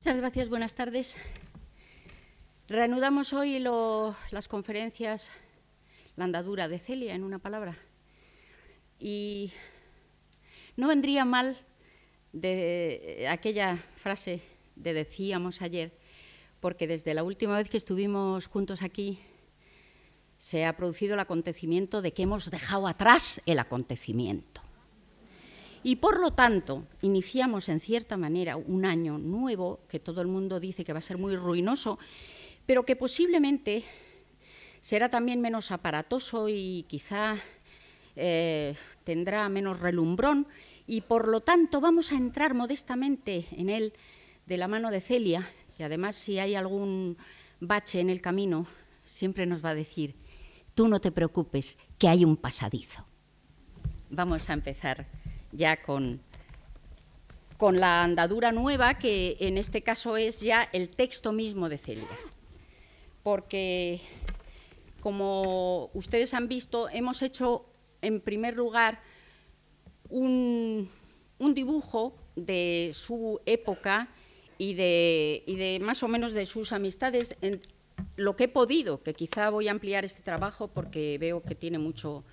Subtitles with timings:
[0.00, 1.16] Muchas gracias, buenas tardes.
[2.68, 5.28] Reanudamos hoy las conferencias,
[6.14, 7.76] la andadura de Celia, en una palabra.
[9.00, 9.52] Y
[10.76, 11.56] no vendría mal
[12.32, 14.40] de aquella frase
[14.76, 15.90] de decíamos ayer,
[16.60, 19.18] porque desde la última vez que estuvimos juntos aquí
[20.38, 24.60] se ha producido el acontecimiento de que hemos dejado atrás el acontecimiento.
[25.88, 30.60] Y por lo tanto, iniciamos en cierta manera un año nuevo que todo el mundo
[30.60, 31.98] dice que va a ser muy ruinoso,
[32.66, 33.84] pero que posiblemente
[34.82, 37.36] será también menos aparatoso y quizá
[38.16, 40.46] eh, tendrá menos relumbrón
[40.86, 43.94] y por lo tanto vamos a entrar modestamente en él
[44.44, 45.48] de la mano de Celia
[45.78, 47.16] y además si hay algún
[47.60, 48.66] bache en el camino
[49.04, 50.16] siempre nos va a decir,
[50.74, 53.06] tú no te preocupes, que hay un pasadizo.
[54.10, 55.06] Vamos a empezar
[55.52, 56.20] ya con,
[57.56, 62.06] con la andadura nueva, que en este caso es ya el texto mismo de Celia.
[63.22, 64.00] Porque,
[65.00, 67.66] como ustedes han visto, hemos hecho,
[68.00, 69.00] en primer lugar,
[70.08, 70.88] un,
[71.54, 74.08] dibujo de su época
[74.56, 77.60] y de, y de, más o menos de sus amistades, en
[78.16, 81.78] lo que he podido, que quizá voy a ampliar este trabajo porque veo que tiene
[81.78, 82.24] mucho,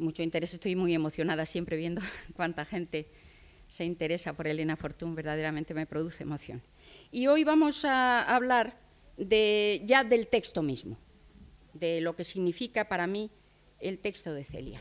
[0.00, 0.54] mucho interés.
[0.54, 2.02] Estoy muy emocionada siempre viendo
[2.34, 3.06] cuánta gente
[3.68, 6.60] se interesa por Elena Fortún, verdaderamente me produce emoción.
[7.12, 8.76] Y hoy vamos a hablar
[9.16, 10.98] ya del texto mismo,
[11.74, 13.30] de lo que significa para mí
[13.78, 14.80] el texto de Celia.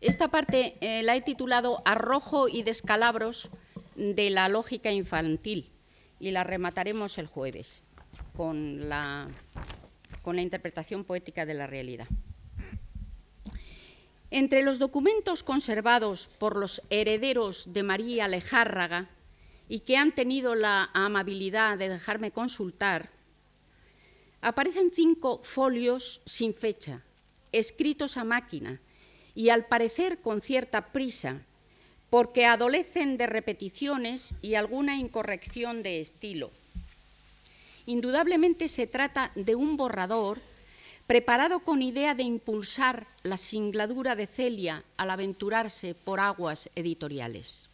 [0.00, 3.50] Esta parte eh, la he titulado Arrojo y descalabros
[3.96, 5.72] de la lógica infantil
[6.20, 7.82] y la remataremos el jueves
[8.36, 9.28] con la,
[10.22, 12.06] con la interpretación poética de la realidad.
[14.30, 19.08] Entre los documentos conservados por los herederos de María Lejárraga
[19.68, 23.08] y que han tenido la amabilidad de dejarme consultar,
[24.40, 27.02] aparecen cinco folios sin fecha,
[27.52, 28.80] escritos a máquina
[29.34, 31.42] y al parecer con cierta prisa,
[32.10, 36.50] porque adolecen de repeticiones y alguna incorrección de estilo.
[37.86, 40.40] Indudablemente se trata de un borrador
[41.06, 47.68] preparado con idea de impulsar la singladura de Celia al aventurarse por aguas editoriales.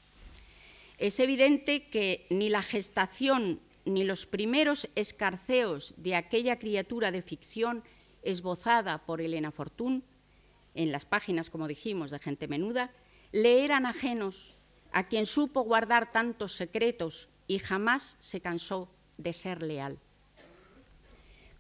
[0.99, 7.83] Es evidente que ni la gestación ni los primeros escarceos de aquella criatura de ficción
[8.23, 10.05] esbozada por Elena Fortún,
[10.75, 12.91] en las páginas, como dijimos, de Gente Menuda,
[13.35, 14.55] le eran ajenos
[14.93, 19.99] a quien supo guardar tantos secretos y jamás se cansó de ser leal.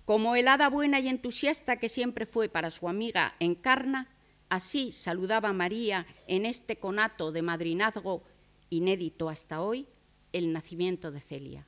[0.04, 4.08] Como el hada buena y entusiasta que siempre fue para su amiga Encarna,
[4.48, 8.22] así saludaba María en este conato de madrinazgo
[8.70, 9.88] inédito hasta hoy
[10.32, 11.66] el nacimiento de Celia.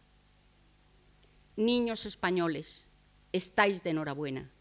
[1.57, 2.89] Niños españoles,
[3.33, 4.53] estáis de enhorabuena.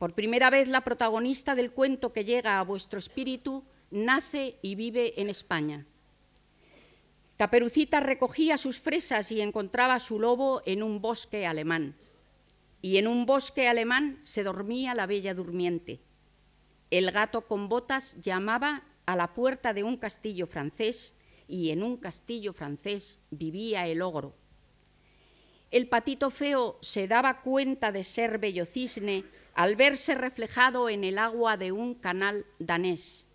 [0.00, 5.20] Por primera vez la protagonista del cuento que llega a vuestro espíritu nace y vive
[5.20, 5.86] en España.
[7.36, 11.96] Caperucita recogía sus fresas y encontraba a su lobo en un bosque alemán.
[12.82, 16.00] Y en un bosque alemán se dormía la bella durmiente.
[16.90, 21.14] El gato con botas llamaba a la puerta de un castillo francés
[21.48, 24.36] y en un castillo francés vivía el ogro.
[25.70, 29.24] El patito feo se daba cuenta de ser bello cisne
[29.54, 33.29] al verse reflejado en el agua de un canal danés.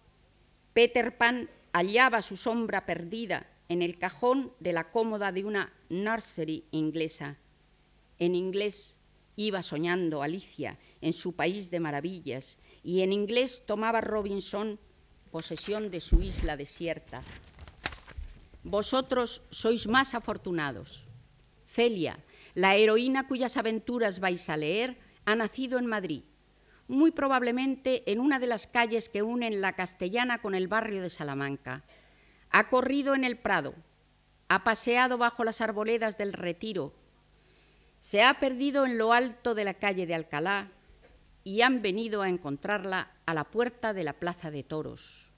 [0.76, 6.66] Peter Pan hallaba su sombra perdida en el cajón de la cómoda de una nursery
[6.72, 7.38] inglesa.
[8.20, 8.98] En inglés
[9.38, 14.78] iba soñando Alicia en su país de maravillas y en inglés tomaba Robinson
[15.32, 17.24] posesión de su isla desierta.
[18.62, 21.06] Vosotros sois más afortunados.
[21.66, 22.20] Celia,
[22.54, 26.24] la heroína cuyas aventuras vais a leer, ha nacido en Madrid
[26.88, 31.10] muy probablemente en una de las calles que unen la Castellana con el barrio de
[31.10, 31.84] Salamanca.
[32.52, 33.74] Ha corrido en el Prado,
[34.48, 36.94] ha paseado bajo las arboledas del Retiro,
[38.00, 40.72] se ha perdido en lo alto de la calle de Alcalá
[41.44, 45.32] y han venido a encontrarla a la puerta de la Plaza de Toros.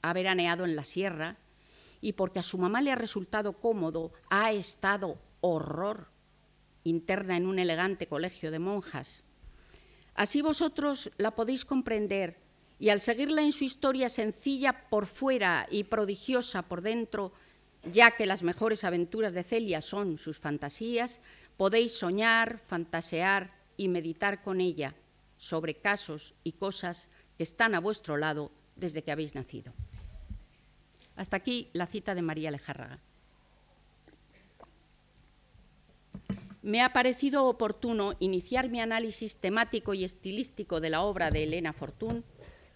[0.00, 1.38] Ha veraneado en la sierra
[2.00, 6.08] y porque a su mamá le ha resultado cómodo, ha estado horror
[6.84, 9.24] interna en un elegante colegio de monjas
[10.14, 12.38] Así vosotros la podéis comprender
[12.78, 17.32] y al seguirla en su historia sencilla por fuera y prodigiosa por dentro,
[17.84, 21.20] ya que las mejores aventuras de Celia son sus fantasías,
[21.56, 24.94] podéis soñar, fantasear y meditar con ella
[25.38, 29.72] sobre casos y cosas que están a vuestro lado desde que habéis nacido.
[31.16, 33.00] Hasta aquí la cita de María Lejárraga.
[36.62, 41.72] Me ha parecido oportuno iniciar mi análisis temático y estilístico de la obra de Elena
[41.72, 42.24] Fortún,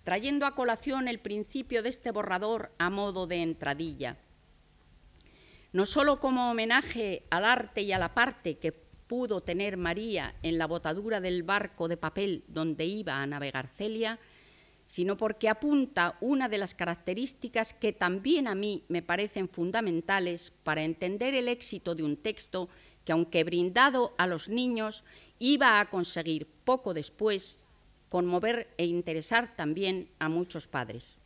[0.03, 4.17] trayendo a colación el principio de este borrador a modo de entradilla.
[5.73, 10.59] No solo como homenaje al arte y a la parte que pudo tener María en
[10.59, 14.19] la botadura del barco de papel donde iba a navegar Celia,
[14.85, 20.83] sino porque apunta una de las características que también a mí me parecen fundamentales para
[20.83, 22.69] entender el éxito de un texto
[23.07, 25.05] que, aunque brindado a los niños,
[25.39, 27.61] iba a conseguir poco después
[28.11, 31.17] conmover e interesar también a muchos padres.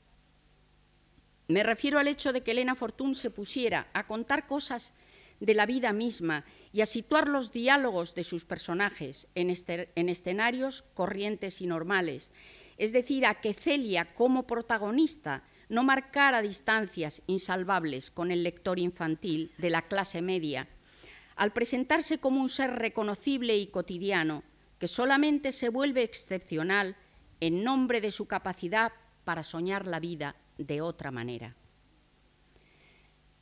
[1.49, 4.95] Me refiero al hecho de que Elena Fortún se pusiera a contar cosas
[5.41, 9.53] de la vida misma y a situar los diálogos de sus personajes en,
[9.97, 12.31] en escenarios corrientes y normales,
[12.77, 19.53] es decir, a que Celia como protagonista no marcara distancias insalvables con el lector infantil
[19.57, 20.69] de la clase media,
[21.41, 24.43] al presentarse como un ser reconocible y cotidiano,
[24.79, 26.97] que solamente se vuelve excepcional
[27.41, 28.93] en nombre de su capacidad
[29.25, 31.57] para soñar la vida de otra manera.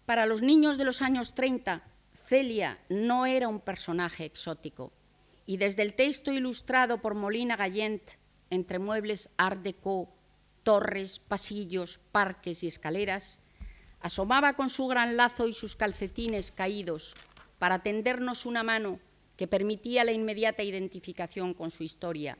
[0.06, 4.92] Para los niños de los años 30, Celia no era un personaje exótico,
[5.44, 8.12] y desde el texto ilustrado por Molina Gallent
[8.48, 10.14] entre muebles art déco,
[10.62, 13.40] torres, pasillos, parques y escaleras,
[14.00, 17.16] asomaba con su gran lazo y sus calcetines caídos
[17.58, 19.00] para tendernos una mano
[19.36, 22.38] que permitía la inmediata identificación con su historia.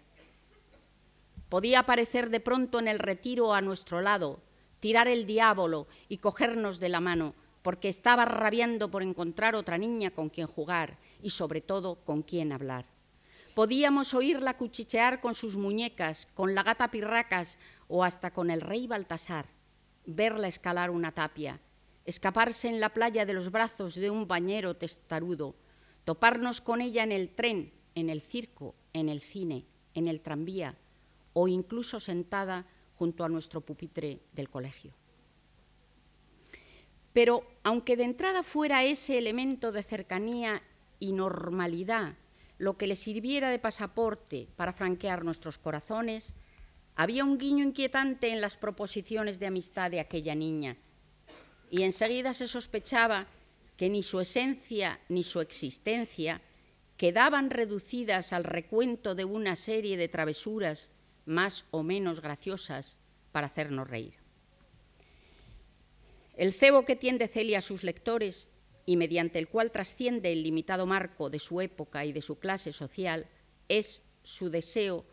[1.49, 4.43] Podía aparecer de pronto en el retiro a nuestro lado,
[4.81, 10.11] tirar el diablo y cogernos de la mano, porque estaba rabiando por encontrar otra niña
[10.11, 12.87] con quien jugar y sobre todo con quien hablar.
[13.55, 18.87] Podíamos oírla cuchichear con sus muñecas, con la gata Pirracas o hasta con el rey
[18.87, 19.47] Baltasar,
[20.07, 21.61] verla escalar una tapia,
[22.09, 25.55] escaparse en la playa de los brazos de un bañero testarudo,
[26.07, 30.75] toparnos con ella en el tren, en el circo, en el cine, en el tranvía
[31.35, 32.65] o incluso sentada
[32.95, 34.95] junto a nuestro pupitre del colegio.
[37.13, 40.63] Pero aunque de entrada fuera ese elemento de cercanía
[40.99, 42.15] y normalidad
[42.57, 46.35] lo que le sirviera de pasaporte para franquear nuestros corazones,
[46.97, 50.79] había un guiño inquietante en las proposiciones de amistad de aquella niña,
[51.71, 53.27] y enseguida se sospechaba
[53.77, 56.43] que ni su esencia ni su existencia
[56.97, 60.91] quedaban reducidas al recuento de una serie de travesuras
[61.27, 62.99] más o menos graciosas
[63.31, 64.15] para hacernos reír.
[66.37, 68.49] El cebo que tiende Celia a sus lectores
[68.87, 72.73] y mediante el cual trasciende el limitado marco de su época y de su clase
[72.73, 73.27] social,
[73.69, 75.05] es su deseo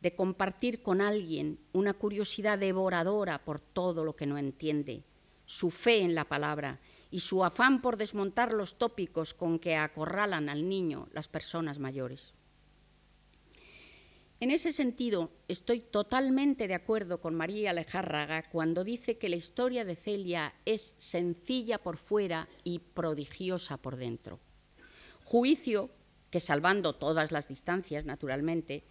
[0.00, 5.02] de compartir con alguien una curiosidad devoradora por todo lo que no entiende,
[5.48, 6.78] su fe en la palabra
[7.10, 12.34] y su afán por desmontar los tópicos con que acorralan al niño las personas mayores.
[14.40, 19.86] En ese sentido, estoy totalmente de acuerdo con María Alejárraga cuando dice que la historia
[19.86, 24.40] de Celia es sencilla por fuera y prodigiosa por dentro.
[25.24, 25.88] Juicio
[26.30, 28.84] que, salvando todas las distancias, naturalmente,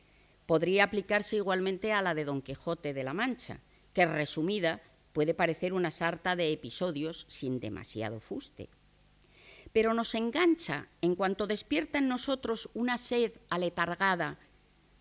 [0.48, 3.62] podría aplicarse igualmente a la de Don Quijote de la Mancha,
[3.94, 4.82] que resumida
[5.18, 8.70] puede parecer una sarta de episodios sin demasiado fuste.
[9.74, 14.38] Pero nos engancha en cuanto despierta en nosotros una sed aletargada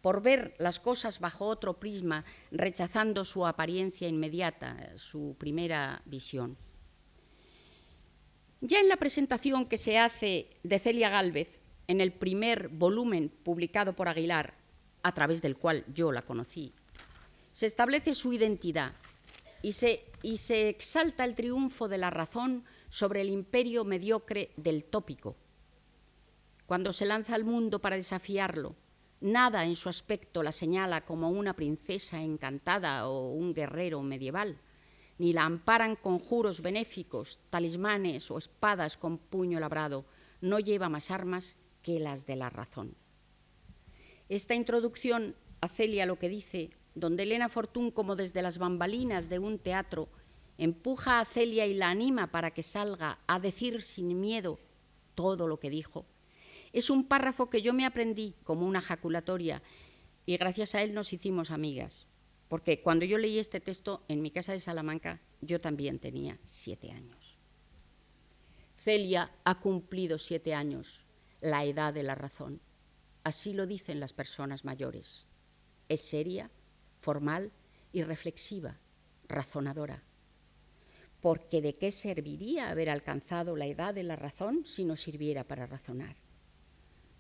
[0.01, 6.57] por ver las cosas bajo otro prisma, rechazando su apariencia inmediata, su primera visión.
[8.63, 13.93] Ya en la presentación que se hace de Celia Gálvez, en el primer volumen publicado
[13.93, 14.55] por Aguilar,
[15.03, 16.73] a través del cual yo la conocí,
[17.53, 18.95] se establece su identidad
[19.67, 25.37] y se, exalta el triunfo de la razón sobre el imperio mediocre del tópico.
[26.67, 28.77] Cuando se lanza al mundo para desafiarlo,
[29.19, 34.59] Nada en su aspecto la señala como una princesa encantada o un guerrero medieval,
[35.17, 40.05] ni la amparan conjuros benéficos, talismanes o espadas con puño labrado.
[40.43, 42.95] No lleva más armas que las de la razón.
[44.29, 49.39] Esta introducción a Celia lo que dice, donde Elena Fortún, como desde las bambalinas de
[49.39, 50.09] un teatro,
[50.57, 54.59] empuja a Celia y la anima para que salga a decir sin miedo
[55.15, 56.07] todo lo que dijo,
[56.73, 59.63] es un párrafo que yo me aprendí como una jaculatoria
[60.25, 62.07] y gracias a él nos hicimos amigas,
[62.49, 66.93] porque cuando yo leí este texto en mi casa de Salamanca, yo también tenía siete
[66.93, 67.39] años.
[68.79, 71.05] Celia ha cumplido siete años,
[71.43, 72.61] la edad de la razón.
[73.23, 75.27] Así lo dicen las personas mayores.
[75.89, 76.51] Es seria,
[77.07, 77.53] formal
[77.93, 78.81] y reflexiva,
[79.29, 80.03] razonadora.
[81.21, 85.67] Porque ¿de qué serviría haber alcanzado la edad de la razón si no sirviera para
[85.67, 86.17] razonar?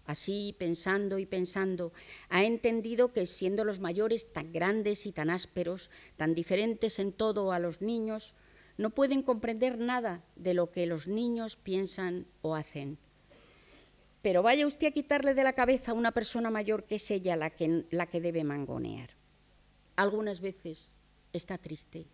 [0.04, 1.92] Así, pensando y pensando,
[2.28, 7.52] ha entendido que siendo los mayores tan grandes y tan ásperos, tan diferentes en todo
[7.52, 8.34] a los niños,
[8.78, 12.98] no pueden comprender nada de lo que los niños piensan o hacen.
[14.20, 17.36] Pero vaya usted a quitarle de la cabeza a una persona mayor que es ella
[17.36, 19.15] la que, la que debe mangonear.
[19.96, 20.90] Algunas veces
[21.32, 22.06] está triste,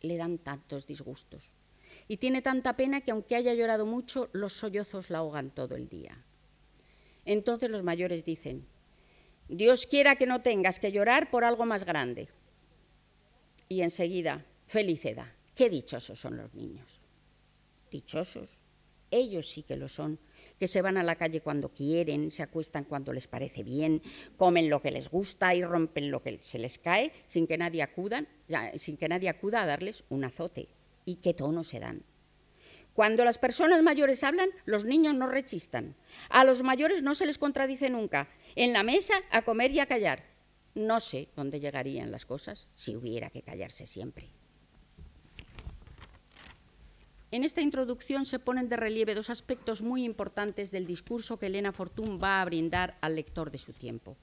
[0.00, 1.50] le dan tantos disgustos.
[2.08, 5.88] Y tiene tanta pena que aunque haya llorado mucho, los sollozos la ahogan todo el
[5.88, 6.24] día.
[7.24, 8.66] Entonces los mayores dicen,
[9.48, 12.28] Dios quiera que no tengas que llorar por algo más grande.
[13.68, 15.32] Y enseguida, felicidad.
[15.54, 17.00] Qué dichosos son los niños.
[17.90, 18.50] Dichosos.
[19.10, 20.18] Ellos sí que lo son,
[20.62, 24.00] que se van a la calle cuando quieren, se acuestan cuando les parece bien,
[24.36, 27.82] comen lo que les gusta y rompen lo que se les cae sin que nadie,
[27.82, 28.28] acudan,
[28.76, 30.68] sin que nadie acuda a darles un azote.
[31.04, 32.04] ¿Y qué tono se dan?
[32.94, 35.96] Cuando las personas mayores hablan, los niños no rechistan.
[36.28, 38.28] A los mayores no se les contradice nunca.
[38.54, 40.22] En la mesa, a comer y a callar.
[40.76, 44.30] No sé dónde llegarían las cosas si hubiera que callarse siempre.
[47.32, 51.72] En esta introducción se ponen de relieve dos aspectos muy importantes del discurso que Elena
[51.72, 54.18] Fortún va a brindar al lector de su tiempo.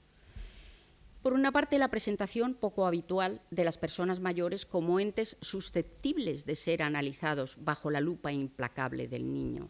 [1.20, 6.54] Por una parte, la presentación poco habitual de las personas mayores como entes susceptibles de
[6.54, 9.68] ser analizados bajo la lupa implacable del niño.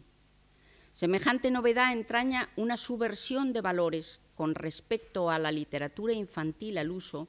[0.91, 7.27] Semejante novedad entraña una subversión de valores con respecto a la literatura infantil al uso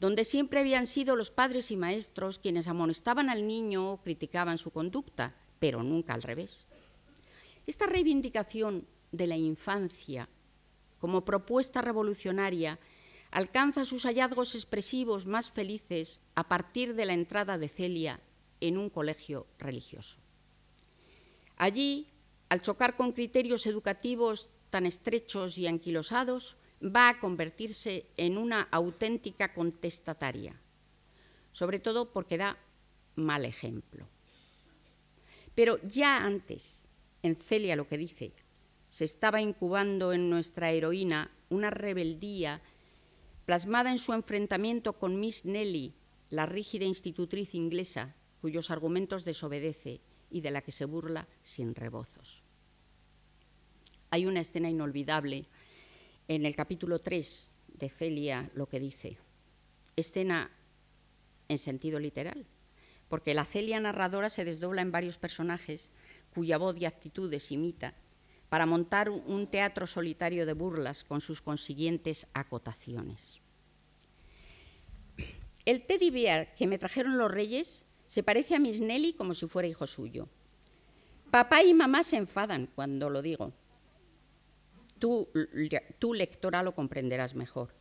[0.00, 4.70] donde siempre habían sido los padres y maestros quienes amonestaban al niño o criticaban su
[4.72, 6.66] conducta, pero nunca al revés.
[7.66, 10.28] Esta reivindicación de la infancia
[10.98, 12.78] como propuesta revolucionaria
[13.30, 18.20] alcanza sus hallazgos expresivos más felices a partir de la entrada de Celia
[18.60, 20.18] en un colegio religioso.
[21.56, 22.08] Allí,
[22.48, 29.52] al chocar con criterios educativos tan estrechos y anquilosados, va a convertirse en una auténtica
[29.52, 30.60] contestataria,
[31.52, 32.58] sobre todo porque da
[33.16, 34.06] mal ejemplo.
[35.54, 36.86] Pero ya antes,
[37.22, 38.32] en Celia lo que dice,
[38.88, 42.62] se estaba incubando en nuestra heroína una rebeldía
[43.44, 45.94] plasmada en su enfrentamiento con Miss Nelly,
[46.30, 52.42] la rígida institutriz inglesa, cuyos argumentos desobedece y de la que se burla sin rebozos.
[54.10, 55.46] Hay una escena inolvidable
[56.28, 59.18] en el capítulo 3 de Celia lo que dice,
[59.96, 60.50] escena
[61.48, 62.46] en sentido literal,
[63.08, 65.90] porque la Celia narradora se desdobla en varios personajes
[66.34, 67.94] cuya voz y actitudes imita
[68.48, 73.40] para montar un teatro solitario de burlas con sus consiguientes acotaciones.
[75.64, 79.46] El teddy bear que me trajeron los reyes se parece a Miss Nelly como si
[79.46, 80.28] fuera hijo suyo.
[81.30, 83.52] Papá y mamá se enfadan cuando lo digo.
[84.98, 85.28] Tú,
[85.98, 87.74] tú lectora, lo comprenderás mejor.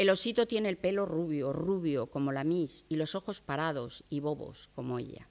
[0.00, 4.20] El osito tiene el pelo rubio, rubio como la Miss, y los ojos parados y
[4.20, 5.28] bobos como ella.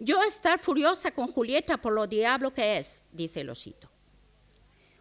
[0.00, 3.88] Yo estar furiosa con Julieta por lo diablo que es, dice el osito.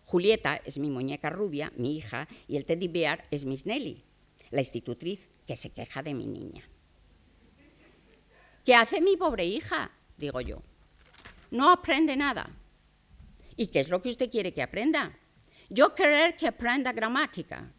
[0.05, 4.03] Julieta es mi muñeca rubia, mi hija, y el teddy bear es Miss Nelly,
[4.51, 6.69] la institutriz que se queja de mi niña.
[8.63, 9.89] ¿Qué hace mi pobre hija?
[10.17, 10.61] digo yo.
[11.49, 12.55] No aprende nada.
[13.55, 15.17] ¿Y qué es lo que usted quiere que aprenda?
[15.71, 17.73] Yo querer que aprenda gramática.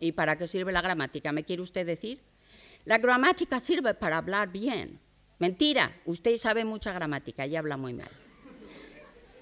[0.00, 1.32] ¿Y para qué sirve la gramática?
[1.32, 2.20] ¿Me quiere usted decir?
[2.84, 5.00] La gramática sirve para hablar bien.
[5.38, 8.10] Mentira, usted sabe mucha gramática y habla muy mal.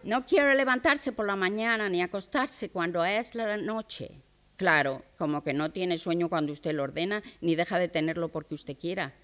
[0.03, 4.23] No quiere levantarse por la mañana ni acostarse cuando es la noche.
[4.57, 8.55] Claro, como que no tiene sueño cuando usted lo ordena, ni deja de tenerlo porque
[8.55, 9.15] usted quiera.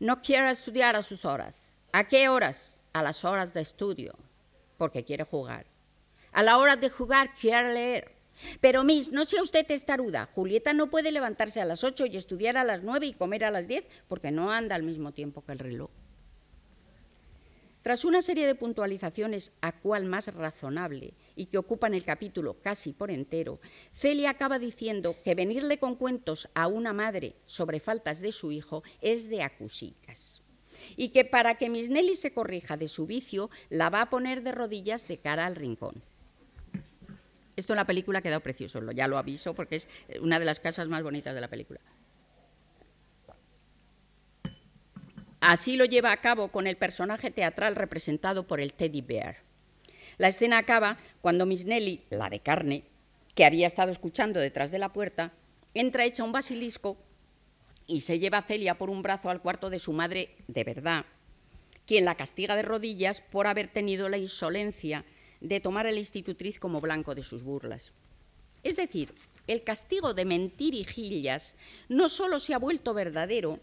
[0.00, 1.80] No quiere estudiar a sus horas.
[1.92, 2.80] ¿A qué horas?
[2.92, 4.16] A las horas de estudio,
[4.78, 5.66] porque quiere jugar.
[6.32, 8.11] A la hora de jugar quiere leer,
[8.60, 10.28] pero, Miss, no sea usted testaruda.
[10.34, 13.50] Julieta no puede levantarse a las ocho y estudiar a las nueve y comer a
[13.50, 15.90] las diez porque no anda al mismo tiempo que el reloj.
[17.82, 22.92] Tras una serie de puntualizaciones a cual más razonable y que ocupan el capítulo casi
[22.92, 23.60] por entero,
[23.92, 28.84] Celia acaba diciendo que venirle con cuentos a una madre sobre faltas de su hijo
[29.00, 30.42] es de acusicas
[30.96, 34.42] y que para que Miss Nelly se corrija de su vicio la va a poner
[34.42, 36.02] de rodillas de cara al rincón.
[37.56, 39.88] Esto en la película ha quedado precioso, ya lo aviso porque es
[40.20, 41.80] una de las casas más bonitas de la película.
[45.40, 49.38] Así lo lleva a cabo con el personaje teatral representado por el Teddy Bear.
[50.16, 52.84] La escena acaba cuando Miss Nelly, la de carne,
[53.34, 55.32] que había estado escuchando detrás de la puerta,
[55.74, 56.96] entra hecha un basilisco
[57.86, 61.06] y se lleva a Celia por un brazo al cuarto de su madre de verdad,
[61.86, 65.04] quien la castiga de rodillas por haber tenido la insolencia
[65.42, 67.92] de tomar a la institutriz como blanco de sus burlas.
[68.62, 69.12] Es decir,
[69.46, 71.56] el castigo de mentir y gillas
[71.88, 73.58] no solo se ha vuelto verdadero,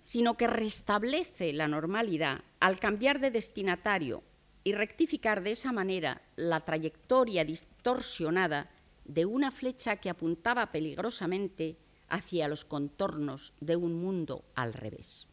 [0.00, 4.22] sino que restablece la normalidad al cambiar de destinatario
[4.62, 8.70] y rectificar de esa manera la trayectoria distorsionada
[9.04, 11.76] de una flecha que apuntaba peligrosamente
[12.08, 15.26] hacia los contornos de un mundo al revés.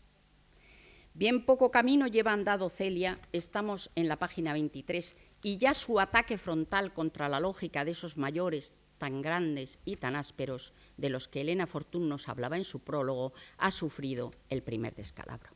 [1.14, 6.38] Bien poco camino lleva andado Celia, estamos en la página 23, y ya su ataque
[6.38, 11.42] frontal contra la lógica de esos mayores tan grandes y tan ásperos de los que
[11.42, 15.50] Elena Fortún nos hablaba en su prólogo ha sufrido el primer descalabro.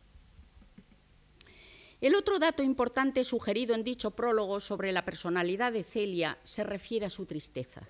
[2.01, 7.05] El otro dato importante sugerido en dicho prólogo sobre la personalidad de Celia se refiere
[7.05, 7.87] a su tristeza.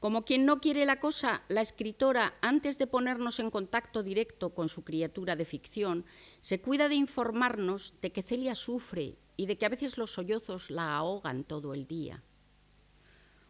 [0.00, 4.68] Como quien no quiere la cosa, la escritora, antes de ponernos en contacto directo con
[4.68, 6.04] su criatura de ficción,
[6.40, 10.70] se cuida de informarnos de que Celia sufre y de que a veces los sollozos
[10.70, 12.22] la ahogan todo el día.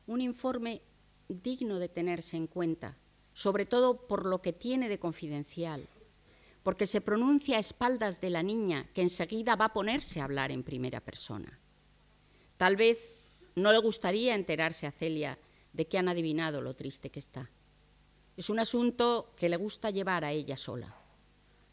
[0.06, 0.82] Un informe
[1.28, 2.96] digno de tenerse en cuenta,
[3.32, 5.88] sobre todo por lo que tiene de confidencial,
[6.62, 10.50] porque se pronuncia a espaldas de la niña que enseguida va a ponerse a hablar
[10.50, 11.60] en primera persona.
[12.56, 13.12] Tal vez
[13.54, 15.38] no le gustaría enterarse a Celia
[15.72, 17.50] de que han adivinado lo triste que está.
[18.36, 21.03] Es un asunto que le gusta llevar a ella sola.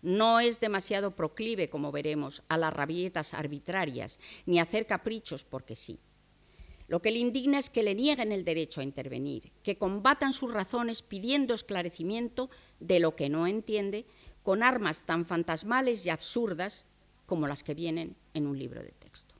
[0.02, 5.76] No es demasiado proclive, como veremos, a las rabietas arbitrarias, ni a hacer caprichos porque
[5.76, 6.00] sí.
[6.88, 10.52] Lo que le indigna es que le nieguen el derecho a intervenir, que combatan sus
[10.52, 14.06] razones pidiendo esclarecimiento de lo que no entiende
[14.44, 16.86] con armas tan fantasmales y absurdas
[17.26, 19.36] como las que vienen en un libro de texto.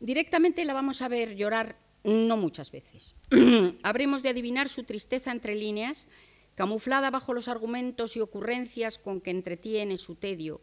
[0.00, 3.16] Directamente la vamos a ver llorar no muchas veces.
[3.82, 6.06] Habremos de adivinar su tristeza entre líneas,
[6.54, 10.60] camuflada bajo los argumentos y ocurrencias con que entretiene su tedio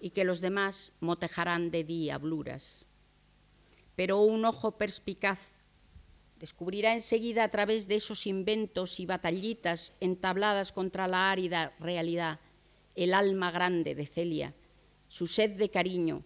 [0.00, 2.84] y que los demás motejarán de diabluras.
[3.96, 5.40] Pero un ojo perspicaz
[6.38, 12.40] descubrirá enseguida a través de esos inventos y batallitas entabladas contra la árida realidad
[12.94, 14.54] el alma grande de Celia,
[15.08, 16.24] su sed de cariño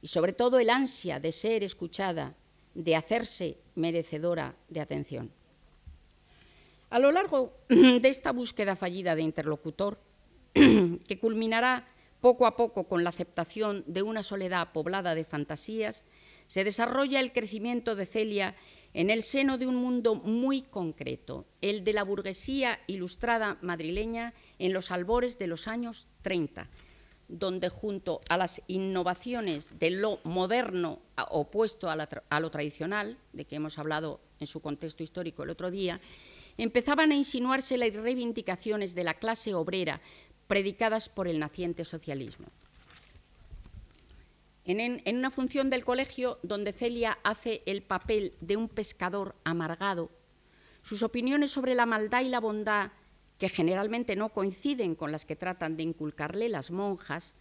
[0.00, 2.36] y sobre todo el ansia de ser escuchada
[2.74, 5.32] de hacerse merecedora de atención.
[6.92, 9.98] A lo largo de esta búsqueda fallida de interlocutor,
[10.52, 11.88] que culminará
[12.20, 16.04] poco a poco con la aceptación de una soledad poblada de fantasías,
[16.48, 18.56] se desarrolla el crecimiento de Celia
[18.92, 24.74] en el seno de un mundo muy concreto, el de la burguesía ilustrada madrileña en
[24.74, 26.68] los albores de los años 30,
[27.26, 31.00] donde junto a las innovaciones de lo moderno
[31.30, 35.98] opuesto a, lo tradicional, de que hemos hablado en su contexto histórico el otro día,
[36.56, 40.00] empezaban a insinuarse las reivindicaciones de la clase obrera
[40.46, 42.46] predicadas por el naciente socialismo.
[44.64, 50.10] en, una función del colegio donde Celia hace el papel de un pescador amargado,
[50.82, 52.92] sus opiniones sobre la maldad y la bondad
[53.38, 57.34] que generalmente no coinciden con las que tratan de inculcarle las monjas,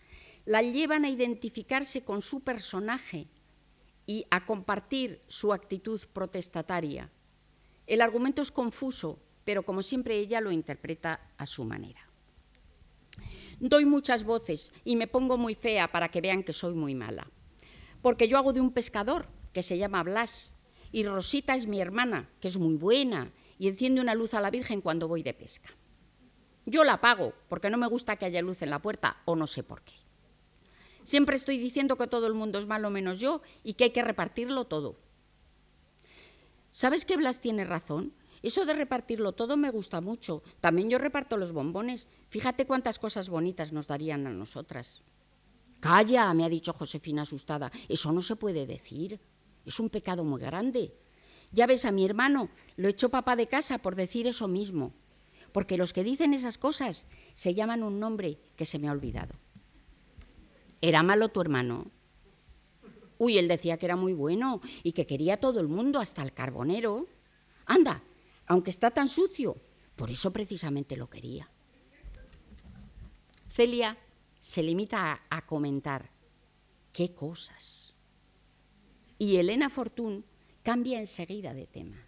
[0.45, 3.27] la llevan a identificarse con su personaje
[4.07, 7.09] y a compartir su actitud protestataria.
[7.91, 11.99] El argumento es confuso, pero como siempre ella lo interpreta a su manera.
[13.59, 17.29] Doy muchas voces y me pongo muy fea para que vean que soy muy mala,
[18.01, 20.55] porque yo hago de un pescador que se llama Blas
[20.93, 24.51] y Rosita es mi hermana, que es muy buena y enciende una luz a la
[24.51, 25.71] Virgen cuando voy de pesca.
[26.65, 29.47] Yo la pago porque no me gusta que haya luz en la puerta o no
[29.47, 29.95] sé por qué.
[31.03, 34.01] Siempre estoy diciendo que todo el mundo es malo menos yo y que hay que
[34.01, 34.95] repartirlo todo.
[36.71, 38.13] ¿Sabes que Blas tiene razón?
[38.41, 40.41] Eso de repartirlo todo me gusta mucho.
[40.59, 42.07] También yo reparto los bombones.
[42.29, 45.03] Fíjate cuántas cosas bonitas nos darían a nosotras.
[45.79, 47.71] Calla, me ha dicho Josefina asustada.
[47.87, 49.19] Eso no se puede decir.
[49.65, 50.95] Es un pecado muy grande.
[51.51, 54.93] Ya ves a mi hermano, lo echó papá de casa por decir eso mismo
[55.51, 59.35] porque los que dicen esas cosas se llaman un nombre que se me ha olvidado.
[60.81, 61.91] ¿Era malo tu hermano?
[63.21, 66.23] Uy, él decía que era muy bueno y que quería a todo el mundo, hasta
[66.23, 67.05] el carbonero.
[67.67, 68.01] Anda,
[68.47, 69.61] aunque está tan sucio,
[69.95, 71.47] por eso precisamente lo quería.
[73.47, 73.95] Celia
[74.39, 76.09] se limita a, comentar,
[76.91, 77.93] ¿qué cosas?
[79.19, 80.25] Y Elena Fortún
[80.63, 82.03] cambia enseguida de tema.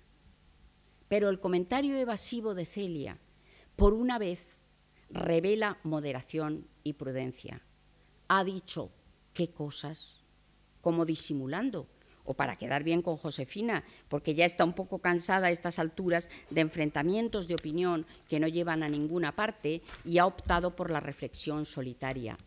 [1.10, 3.20] Pero el comentario evasivo de Celia
[3.76, 4.60] por una vez
[5.12, 7.62] revela moderación y prudencia.
[8.30, 8.90] Ha dicho
[9.36, 10.23] qué cosas,
[10.84, 11.88] como disimulando,
[12.26, 16.30] o para quedar bien con Josefina, porque ya está un poco cansada a estas alturas
[16.50, 21.00] de enfrentamientos de opinión que no llevan a ninguna parte y ha optado por la
[21.00, 22.38] reflexión solitaria.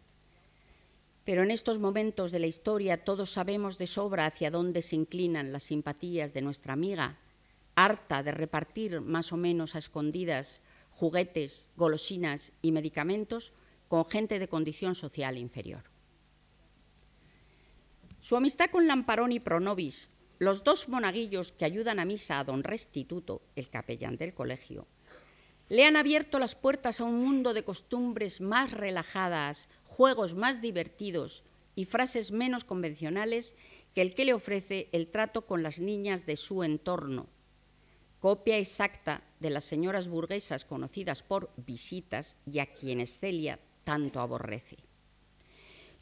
[1.24, 5.50] Pero en estos momentos de la historia todos sabemos de sobra hacia dónde se inclinan
[5.50, 7.18] las simpatías de nuestra amiga,
[7.74, 13.52] harta de repartir más o menos a escondidas juguetes, golosinas y medicamentos
[13.88, 15.95] con gente de condición social inferior.
[18.26, 20.10] Su amistad con Lamparón y Pronovis,
[20.40, 24.88] los dos monaguillos que ayudan a misa a don Restituto, el capellán del colegio,
[25.68, 31.44] le han abierto las puertas a un mundo de costumbres más relajadas, juegos más divertidos
[31.76, 33.54] y frases menos convencionales
[33.94, 37.28] que el que le ofrece el trato con las niñas de su entorno,
[38.18, 44.85] copia exacta de las señoras burguesas conocidas por visitas y a quienes Celia tanto aborrece.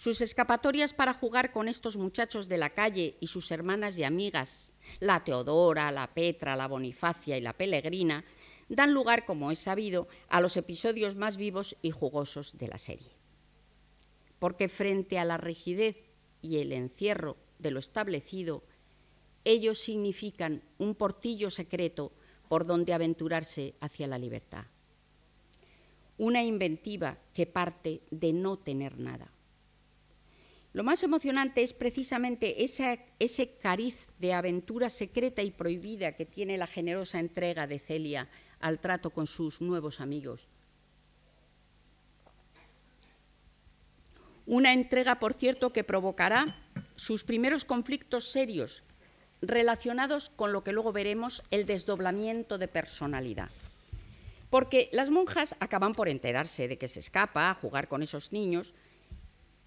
[0.04, 4.74] Sus escapatorias para jugar con estos muchachos de la calle y sus hermanas y amigas,
[5.00, 8.22] la Teodora, la Petra, la Bonifacia y la Pelegrina,
[8.68, 13.12] dan lugar, como es sabido, a los episodios más vivos y jugosos de la serie.
[14.38, 15.96] Porque frente a la rigidez
[16.42, 18.62] y el encierro de lo establecido,
[19.42, 22.12] ellos significan un portillo secreto
[22.50, 24.66] por donde aventurarse hacia la libertad.
[26.18, 29.30] Una inventiva que parte de no tener nada.
[30.74, 36.66] Lo más emocionante es precisamente ese cariz de aventura secreta y prohibida que tiene la
[36.66, 40.48] generosa entrega de Celia al trato con sus nuevos amigos.
[44.46, 46.44] Una entrega, por cierto, que provocará
[46.96, 48.82] sus primeros conflictos serios
[49.40, 53.50] relacionados con lo que luego veremos, el desdoblamiento de personalidad.
[54.50, 58.74] Porque las monjas acaban por enterarse de que se escapa a jugar con esos niños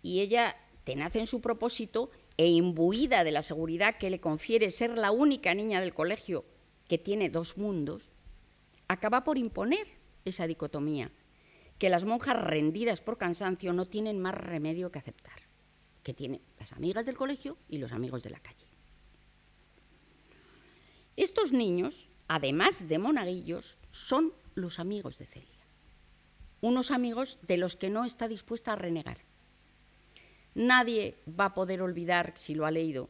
[0.02, 4.97] y ella tenaz en su propósito e imbuida de la seguridad que le confiere ser
[4.97, 6.45] la única niña del colegio
[6.88, 8.10] que tiene dos mundos,
[8.88, 9.86] acaba por imponer
[10.23, 11.12] esa dicotomía,
[11.78, 15.41] que las monjas rendidas por cansancio no tienen más remedio que aceptar,
[16.04, 18.65] que tienen las amigas del colegio y los amigos de la calle.
[21.17, 25.67] Estos niños, además de monaguillos, son los amigos de Celia,
[26.62, 29.27] unos amigos de los que no está dispuesta a renegar
[30.58, 33.10] Nadie va a poder olvidar, si lo ha leído,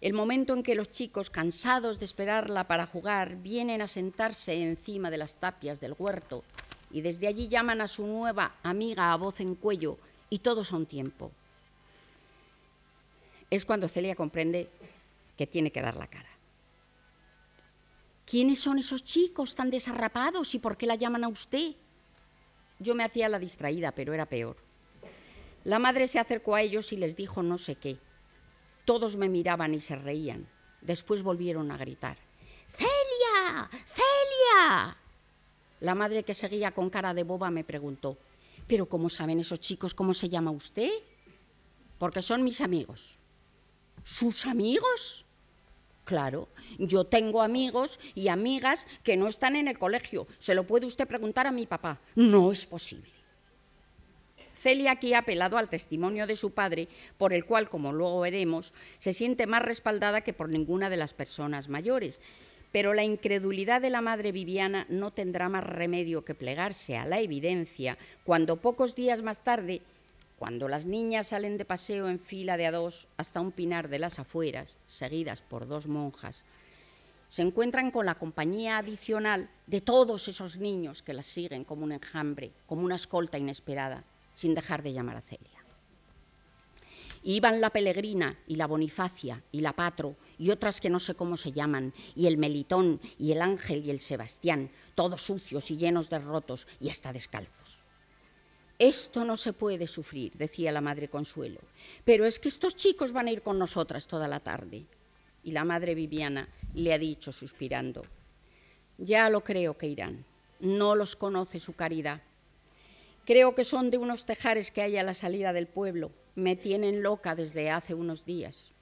[0.00, 5.08] el momento en que los chicos, cansados de esperarla para jugar, vienen a sentarse encima
[5.08, 6.42] de las tapias del huerto
[6.90, 9.96] y desde allí llaman a su nueva amiga a voz en cuello
[10.28, 11.30] y todos a un tiempo.
[13.48, 14.68] Es cuando Celia comprende
[15.36, 16.30] que tiene que dar la cara.
[18.26, 21.76] ¿Quiénes son esos chicos tan desarrapados y por qué la llaman a usted?
[22.80, 24.67] Yo me hacía la distraída, pero era peor.
[25.68, 27.98] La madre se acercó a ellos y les dijo no sé qué.
[28.86, 30.48] Todos me miraban y se reían.
[30.80, 32.16] Después volvieron a gritar.
[32.70, 33.68] ¡Celia!
[33.84, 34.96] ¡Celia!
[35.80, 38.16] La madre que seguía con cara de boba me preguntó,
[38.66, 40.90] ¿pero cómo saben esos chicos cómo se llama usted?
[41.98, 43.18] Porque son mis amigos.
[44.02, 45.26] ¿Sus amigos?
[46.06, 50.28] Claro, yo tengo amigos y amigas que no están en el colegio.
[50.38, 52.00] Se lo puede usted preguntar a mi papá.
[52.14, 53.17] No es posible.
[54.58, 58.74] Celia aquí ha apelado al testimonio de su padre, por el cual, como luego veremos,
[58.98, 62.20] se siente más respaldada que por ninguna de las personas mayores.
[62.72, 67.20] Pero la incredulidad de la madre Viviana no tendrá más remedio que plegarse a la
[67.20, 69.80] evidencia cuando pocos días más tarde,
[70.38, 74.00] cuando las niñas salen de paseo en fila de a dos hasta un pinar de
[74.00, 76.44] las afueras, seguidas por dos monjas,
[77.28, 81.92] se encuentran con la compañía adicional de todos esos niños que las siguen como un
[81.92, 84.04] enjambre, como una escolta inesperada
[84.38, 85.64] sin dejar de llamar a Celia.
[87.24, 91.36] iban la Pelegrina y la Bonifacia y la Patro y otras que no sé cómo
[91.36, 96.08] se llaman, y el Melitón y el Ángel y el Sebastián, todos sucios y llenos
[96.08, 97.80] de rotos y hasta descalzos.
[98.78, 101.60] Esto no se puede sufrir, decía la madre Consuelo,
[102.04, 104.86] pero es que estos chicos van a ir con nosotras toda la tarde.
[105.42, 108.02] Y la madre Viviana le ha dicho, suspirando,
[108.98, 110.24] ya lo creo que irán,
[110.60, 112.22] no los conoce su caridad,
[113.28, 116.12] Creo que son de unos tejares que hay a la salida del pueblo.
[116.34, 118.72] Me tienen loca desde hace unos días.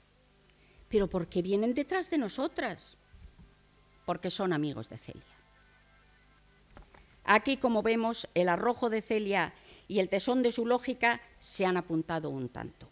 [0.89, 2.97] Pero ¿por qué vienen detrás de nosotras?
[4.05, 5.25] Porque son amigos de Celia.
[7.25, 9.53] Aquí, como vemos, el arrojo de Celia
[9.89, 12.89] y el tesón de su lógica se han apuntado un tanto.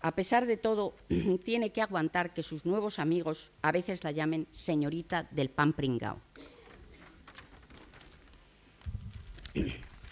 [0.00, 0.94] A pesar de todo,
[1.44, 6.18] tiene que aguantar que sus nuevos amigos a veces la llamen señorita del pan pringao.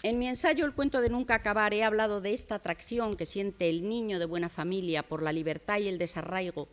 [0.03, 3.67] En mi ensayo El cuento de nunca acabar he hablado de esta atracción que siente
[3.67, 6.67] el niño de buena familia por la libertad y el desarraigo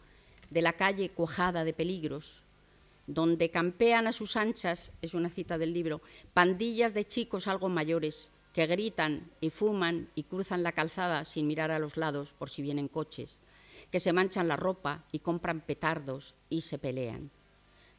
[0.50, 2.42] de la calle cuajada de peligros,
[3.06, 6.02] donde campean a sus anchas, es una cita del libro,
[6.34, 11.70] pandillas de chicos algo mayores que gritan y fuman y cruzan la calzada sin mirar
[11.70, 13.38] a los lados por si vienen coches,
[13.90, 17.30] que se manchan la ropa y compran petardos y se pelean.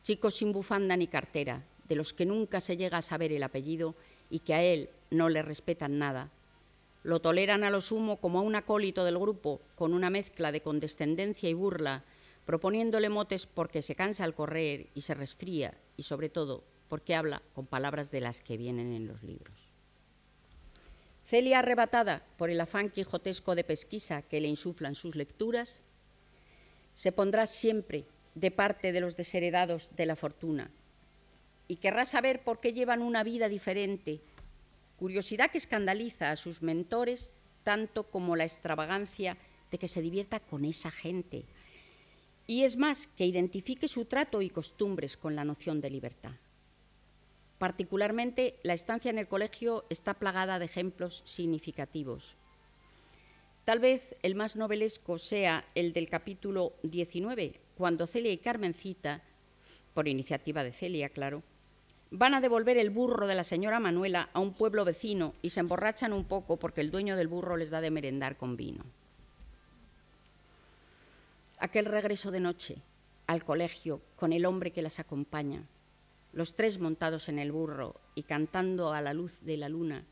[0.04, 3.96] Chicos sin bufanda ni cartera, de los que nunca se llega a saber el apellido
[4.30, 6.30] y que a él no le respetan nada.
[7.04, 10.62] Lo toleran a lo sumo como a un acólito del grupo, con una mezcla de
[10.62, 12.04] condescendencia y burla,
[12.46, 17.42] proponiéndole motes porque se cansa al correr y se resfría, y sobre todo porque habla
[17.54, 19.56] con palabras de las que vienen en los libros.
[21.26, 25.80] Celia, arrebatada por el afán quijotesco de pesquisa que le insuflan sus lecturas,
[26.94, 30.70] se pondrá siempre de parte de los desheredados de la fortuna
[31.68, 34.20] y querrá saber por qué llevan una vida diferente,
[34.98, 39.38] curiosidad que escandaliza a sus mentores tanto como la extravagancia
[39.72, 41.46] de que se divierta con esa gente,
[42.48, 46.34] y es más, que identifique su trato y costumbres con la noción de libertad.
[47.58, 52.36] Particularmente, la estancia en el colegio está plagada de ejemplos significativos.
[53.64, 59.24] Tal vez el más novelesco sea el del capítulo 19, cuando Celia y Carmencita,
[59.96, 61.42] por iniciativa de Celia, claro,
[62.18, 65.60] van a devolver el burro de la señora Manuela a un pueblo vecino y se
[65.60, 68.84] emborrachan un poco porque el dueño del burro les da de merendar con vino
[71.66, 72.78] aquel regreso de noche
[73.26, 75.64] al colegio con el hombre que las acompaña,
[76.32, 80.06] los tres montados en el burro y cantando a la luz de la luna,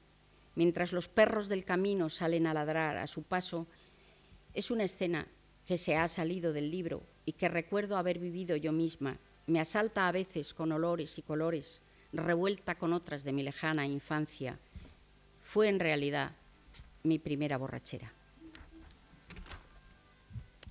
[0.55, 3.67] mientras los perros del camino salen a ladrar a su paso,
[4.55, 5.27] es una escena
[5.65, 9.19] que se ha salido del libro y que recuerdo haber vivido yo misma.
[9.45, 11.82] Me asalta a veces con olores y colores,
[12.13, 14.59] revuelta con otras de mi lejana infancia.
[15.41, 16.31] Fue en realidad
[17.03, 18.13] mi primera borrachera.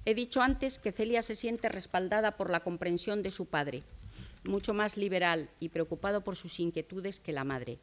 [0.05, 3.83] He dicho antes que Celia se siente respaldada por la comprensión de su padre,
[4.45, 7.79] mucho más liberal y preocupado por sus inquietudes que la madre.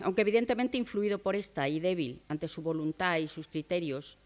[0.00, 4.18] Aunque evidentemente influido por esta y débil ante su voluntad y sus criterios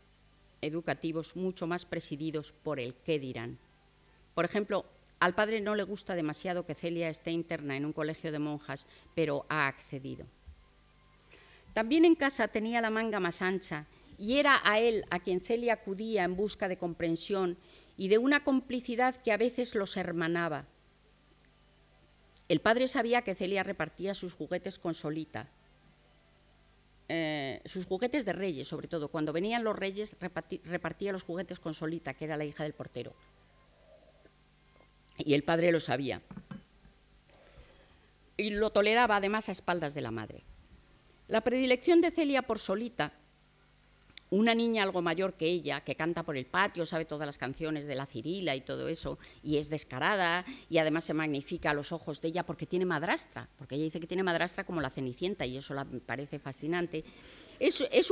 [0.61, 3.59] educativos mucho más presididos por el qué dirán.
[4.35, 4.85] Por ejemplo,
[5.21, 8.87] al padre no le gusta demasiado que Celia esté interna en un colegio de monjas,
[9.15, 10.27] pero ha accedido.
[11.73, 13.87] También en casa tenía la manga más ancha
[14.19, 17.57] y era a él a quien Celia acudía en busca de comprensión
[17.97, 20.67] y de una complicidad que a veces los hermanaba.
[22.49, 25.49] El padre sabía que Celia repartía sus juguetes con Solita,
[27.09, 29.09] eh, sus juguetes de reyes, sobre todo.
[29.09, 30.17] Cuando venían los reyes,
[30.65, 33.15] repartía los juguetes con Solita, que era la hija del portero.
[35.19, 36.23] Y el padre lo sabía.
[38.37, 40.45] Y lo toleraba además a espaldas de la madre.
[41.27, 43.13] La predilección de Celia por Solita
[44.31, 47.87] una niña algo mayor que ella, que canta por el patio, sabe todas las canciones
[47.87, 51.93] de la Cirila y todo eso, y es descarada, y además se magnifica a los
[51.93, 55.47] ojos de ella porque tiene madrastra, porque ella dice que tiene madrastra como la Cenicienta,
[55.47, 57.05] y eso la parece fascinante.
[57.59, 58.11] Es, un, es,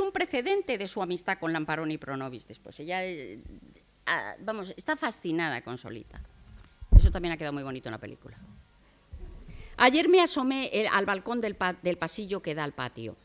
[0.00, 2.78] un, precedente de su amistad con Lamparón y Pronovis después.
[2.80, 3.00] Ella,
[4.40, 6.20] vamos, está fascinada con Solita.
[6.96, 8.38] Eso también ha quedado muy bonito en la película.
[9.76, 13.16] Ayer me asomé eh, al balcón del pasillo que da al patio.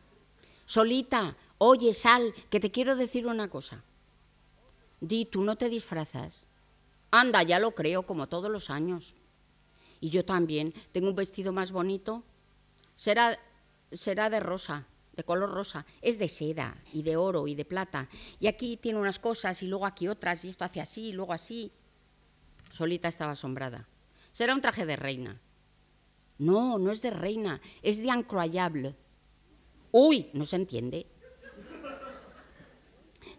[0.65, 3.83] Solita, Oye, Sal, que te quiero decir una cosa.
[4.99, 6.47] Di, tú no te disfrazas.
[7.11, 9.13] Anda, ya lo creo, como todos los años.
[9.99, 10.73] Y yo también.
[10.91, 12.23] Tengo un vestido más bonito.
[12.95, 13.37] Será,
[13.91, 15.85] será de rosa, de color rosa.
[16.01, 18.09] Es de seda y de oro y de plata.
[18.39, 21.33] Y aquí tiene unas cosas y luego aquí otras y esto hace así y luego
[21.33, 21.71] así.
[22.71, 23.87] Solita estaba asombrada.
[24.31, 25.41] Será un traje de reina.
[26.37, 28.95] No, no es de reina, es de incroyable.
[29.91, 31.05] Uy, no se entiende.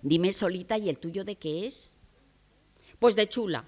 [0.02, 1.92] Dime solita, ¿y el tuyo de qué es?
[2.98, 3.64] Pues de chula.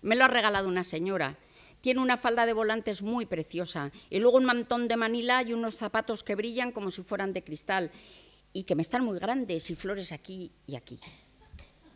[0.00, 1.38] Me lo ha regalado una señora.
[1.82, 5.74] Tiene una falda de volantes muy preciosa y luego un mantón de manila y unos
[5.74, 7.90] zapatos que brillan como si fueran de cristal
[8.52, 11.00] y que me están muy grandes y flores aquí y aquí.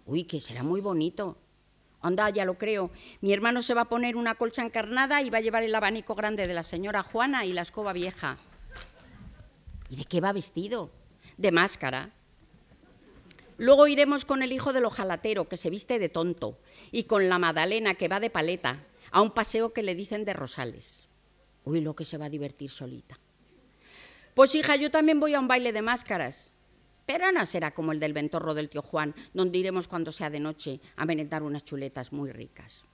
[0.04, 1.38] Uy, que será muy bonito.
[2.02, 2.90] Anda, ya lo creo.
[3.20, 6.16] Mi hermano se va a poner una colcha encarnada y va a llevar el abanico
[6.16, 8.38] grande de la señora Juana y la escoba vieja.
[9.88, 10.90] ¿Y de qué va vestido?
[11.36, 12.10] De máscara.
[13.56, 16.58] Luego iremos con el hijo del ojalatero, que se viste de tonto,
[16.90, 18.84] y con la Madalena, que va de paleta,
[19.16, 21.08] a un paseo que le dicen de Rosales.
[21.64, 23.18] Uy, lo que se va a divertir solita.
[24.34, 26.52] Pues hija, yo también voy a un baile de máscaras.
[27.06, 30.38] Pero no será como el del ventorro del tío Juan, donde iremos cuando sea de
[30.38, 32.84] noche a merendar unas chuletas muy ricas.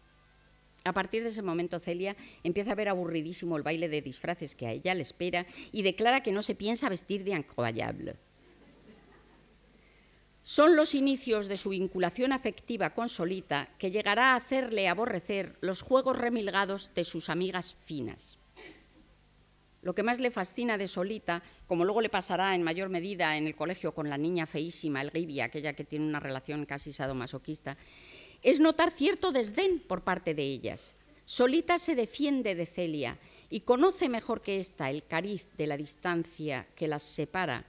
[0.84, 4.68] A partir de ese momento, Celia empieza a ver aburridísimo el baile de disfraces que
[4.68, 8.14] a ella le espera y declara que no se piensa vestir de incroyable.
[10.42, 15.82] Son los inicios de su vinculación afectiva con Solita que llegará a hacerle aborrecer los
[15.82, 18.38] juegos remilgados de sus amigas finas.
[19.82, 23.46] Lo que más le fascina de Solita, como luego le pasará en mayor medida en
[23.46, 27.76] el colegio con la niña feísima, el aquella que tiene una relación casi sadomasoquista,
[28.42, 30.94] es notar cierto desdén por parte de ellas.
[31.24, 36.66] Solita se defiende de Celia y conoce mejor que ésta el cariz de la distancia
[36.74, 37.64] que las separa,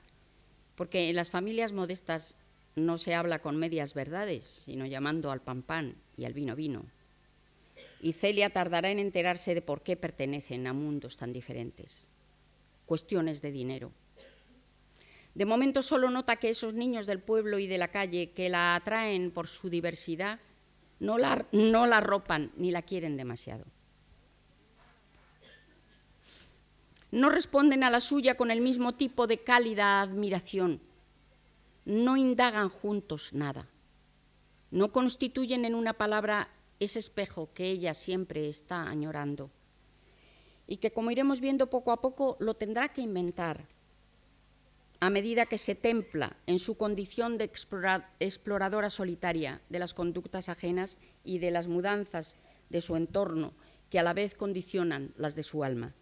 [0.75, 2.35] porque en las familias modestas
[2.75, 6.85] no se habla con medias verdades, sino llamando al pan pan y al vino vino.
[8.01, 12.07] Y Celia tardará en enterarse de por qué pertenecen a mundos tan diferentes.
[12.85, 13.91] Cuestiones de dinero.
[15.35, 18.75] De momento solo nota que esos niños del pueblo y de la calle que la
[18.75, 20.39] atraen por su diversidad
[20.99, 23.65] no la, no la ropan ni la quieren demasiado.
[27.11, 30.81] No responden a la suya con el mismo tipo de cálida admiración
[31.85, 33.67] no indagan juntos nada,
[34.71, 39.51] no constituyen en una palabra ese espejo que ella siempre está añorando.
[40.65, 43.67] Y que, como iremos viendo poco a poco, lo tendrá que inventar.
[44.99, 47.51] A medida que se templa en su condición de
[48.19, 52.37] exploradora solitaria de las conductas ajenas y de las mudanzas
[52.69, 53.53] de su entorno
[53.89, 55.93] que a la vez condicionan las de su alma.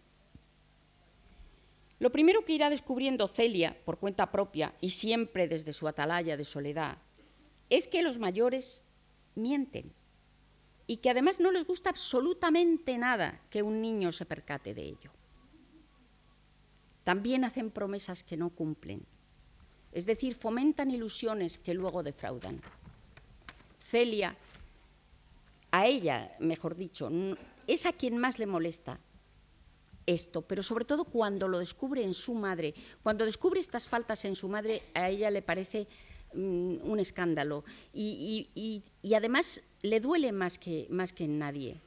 [2.02, 6.42] Lo primero que irá descubriendo Celia por cuenta propia y siempre desde su atalaya de
[6.42, 6.98] soledad
[7.70, 8.82] es que los mayores
[9.36, 9.92] mienten
[10.88, 15.12] y que además no les gusta absolutamente nada que un niño se percate de ello.
[17.04, 19.06] También hacen promesas que no cumplen,
[19.92, 22.60] es decir, fomentan ilusiones que luego defraudan.
[23.78, 24.36] Celia,
[25.70, 27.08] a ella, mejor dicho,
[27.68, 28.98] es a quien más le molesta
[30.06, 34.34] esto, pero sobre todo cuando lo descubre en su madre, cuando descubre estas faltas en
[34.34, 35.86] su madre, a ella le parece
[36.34, 38.82] mm, un escándalo y,
[39.14, 41.80] además le duele más que, más que en nadie.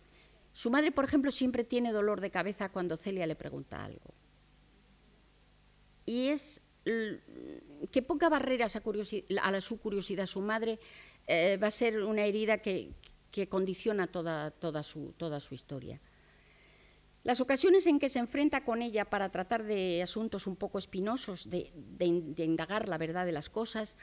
[0.54, 4.14] Su madre, por ejemplo, siempre tiene dolor de cabeza cuando Celia le pregunta algo.
[6.06, 6.62] Y es
[7.92, 10.80] que ponga barreras a, a su curiosidad su madre
[11.28, 12.94] eh, va a ser una herida que,
[13.50, 16.00] condiciona toda, toda, su, toda su historia.
[17.26, 21.50] Las ocasiones en que se enfrenta con ella para tratar de asuntos un poco espinosos,
[21.50, 23.98] de, indagar la verdad de las cosas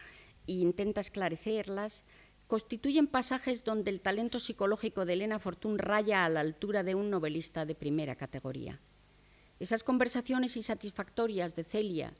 [0.48, 2.04] e intenta esclarecerlas,
[2.48, 7.10] constituyen pasajes donde el talento psicológico de Elena Fortún raya a la altura de un
[7.10, 8.80] novelista de primera categoría.
[9.60, 12.14] Esas conversaciones insatisfactorias de Celia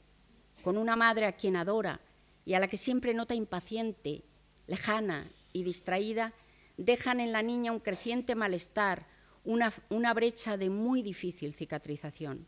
[0.63, 1.99] con una madre a quien adora
[2.45, 4.23] y a la que siempre nota impaciente,
[4.67, 6.31] lejana y distraída,
[6.77, 9.11] dejan en la niña un creciente malestar,
[9.43, 12.47] una, brecha de muy difícil cicatrización.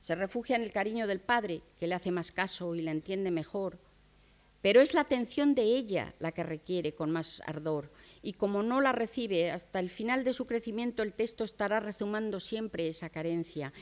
[0.00, 3.30] Se refugia en el cariño del padre, que le hace más caso y le entiende
[3.30, 3.78] mejor,
[4.60, 8.80] pero es la atención de ella la que requiere con más ardor, y como no
[8.80, 13.72] la recibe hasta el final de su crecimiento, el texto estará rezumando siempre esa carencia,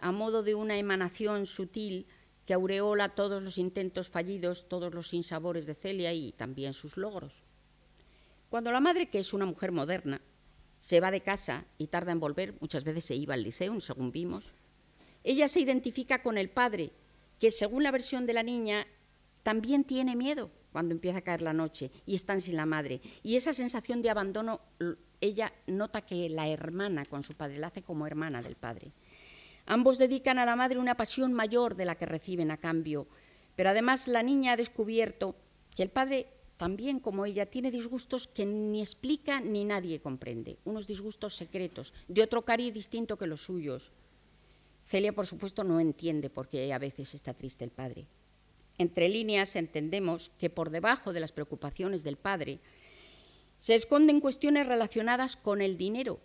[0.00, 2.06] a modo de una emanación sutil
[2.46, 7.44] que aureola todos los intentos fallidos, todos los sinsabores de Celia y también sus logros.
[8.48, 10.22] Cuando la madre, que es una mujer moderna,
[10.78, 14.12] se va de casa y tarda en volver, muchas veces se iba al liceo, según
[14.12, 14.54] vimos.
[15.24, 16.92] Ella se identifica con el padre,
[17.38, 18.86] que según la versión de la niña,
[19.42, 23.00] también tiene miedo cuando empieza a caer la noche y están sin la madre.
[23.22, 24.60] Y esa sensación de abandono,
[25.20, 28.92] ella nota que la hermana con su padre, la hace como hermana del padre.
[29.66, 33.06] Ambos dedican a la madre una pasión mayor de la que reciben a cambio,
[33.54, 35.36] pero además la niña ha descubierto
[35.74, 36.26] que el padre
[36.58, 42.22] también como ella, tiene disgustos que ni explica ni nadie comprende, unos disgustos secretos, de
[42.22, 43.92] otro cariz distinto que los suyos.
[44.84, 48.06] Celia, por supuesto, no entiende por qué a veces está triste el padre.
[48.76, 52.58] Entre líneas entendemos que por debajo de las preocupaciones del padre
[53.58, 56.18] se esconden cuestiones relacionadas con el dinero,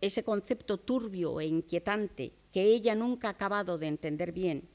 [0.00, 4.68] ese concepto turbio e inquietante que ella nunca ha acabado de entender bien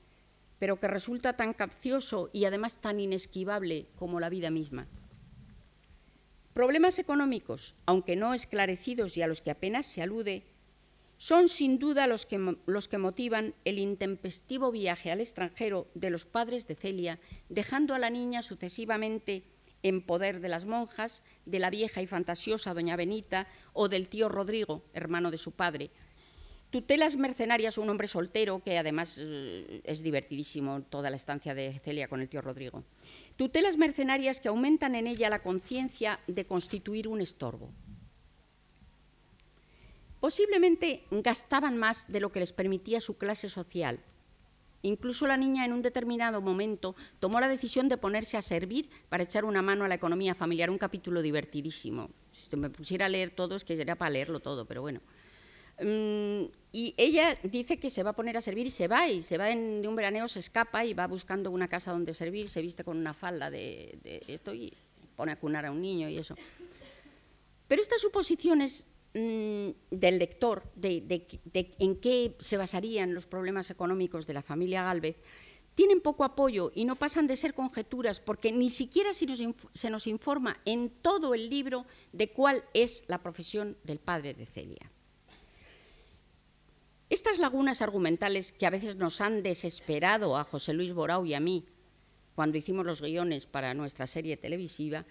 [0.66, 4.88] pero que resulta tan capcioso y además tan inesquivable como la vida misma.
[6.54, 10.42] Problemas económicos, aunque no esclarecidos y a los que apenas se alude,
[11.18, 16.26] son sin duda los que, los que, motivan el intempestivo viaje al extranjero de los
[16.26, 19.44] padres de Celia, dejando a la niña sucesivamente
[19.84, 24.30] en poder de las monjas, de la vieja y fantasiosa doña Benita o del tío
[24.30, 25.92] Rodrigo, hermano de su padre,
[26.76, 32.10] Tutelas mercenarias, un hombre soltero, que además eh, es divertidísimo toda la estancia de Celia
[32.10, 32.84] con el tío Rodrigo.
[33.38, 37.72] Tutelas mercenarias que aumentan en ella la conciencia de constituir un estorbo.
[40.20, 44.02] Posiblemente gastaban más de lo que les permitía su clase social
[44.86, 49.24] Incluso la niña en un determinado momento tomó la decisión de ponerse a servir para
[49.24, 52.12] echar una mano a la economía familiar, un capítulo divertidísimo.
[52.32, 55.02] Si me pusiera a leer todo, es que sería para leerlo todo, pero bueno.
[55.82, 59.22] Mm, y ella dice que se va a poner a servir y se va, y
[59.22, 62.50] se va en, de un veraneo, se escapa y va buscando una casa donde servir,
[62.50, 63.98] se viste con una falda de,
[64.28, 64.74] esto y
[65.16, 66.36] pone a cunar a un niño y eso.
[67.68, 74.34] Pero estas suposiciones mm, del lector, de, en qué se basarían los problemas económicos de
[74.34, 75.18] la familia Galvez,
[75.76, 80.58] tienen poco apoyo y no pasan de ser conjeturas porque ni siquiera se nos informa
[80.64, 84.90] en todo el libro de cuál es la profesión del padre de Celia.
[87.10, 91.40] Estas lagunas argumentales que a veces nos han desesperado a José Luis Borau y a
[91.40, 91.66] mí
[92.36, 95.06] cuando hicimos los guiones para nuestra serie televisiva,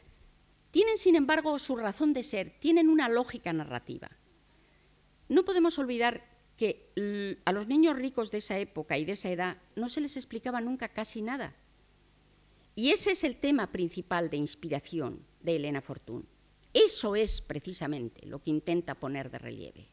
[0.70, 4.10] tienen sin embargo su razón de ser, tienen una lógica narrativa.
[5.28, 6.22] No podemos olvidar
[6.56, 6.92] que
[7.44, 10.60] a los niños ricos de esa época y de esa edad no se les explicaba
[10.60, 11.54] nunca casi nada.
[12.76, 16.28] Y ese es el tema principal de inspiración de Elena Fortún.
[16.74, 19.88] Eso es precisamente lo que intenta poner de relieve.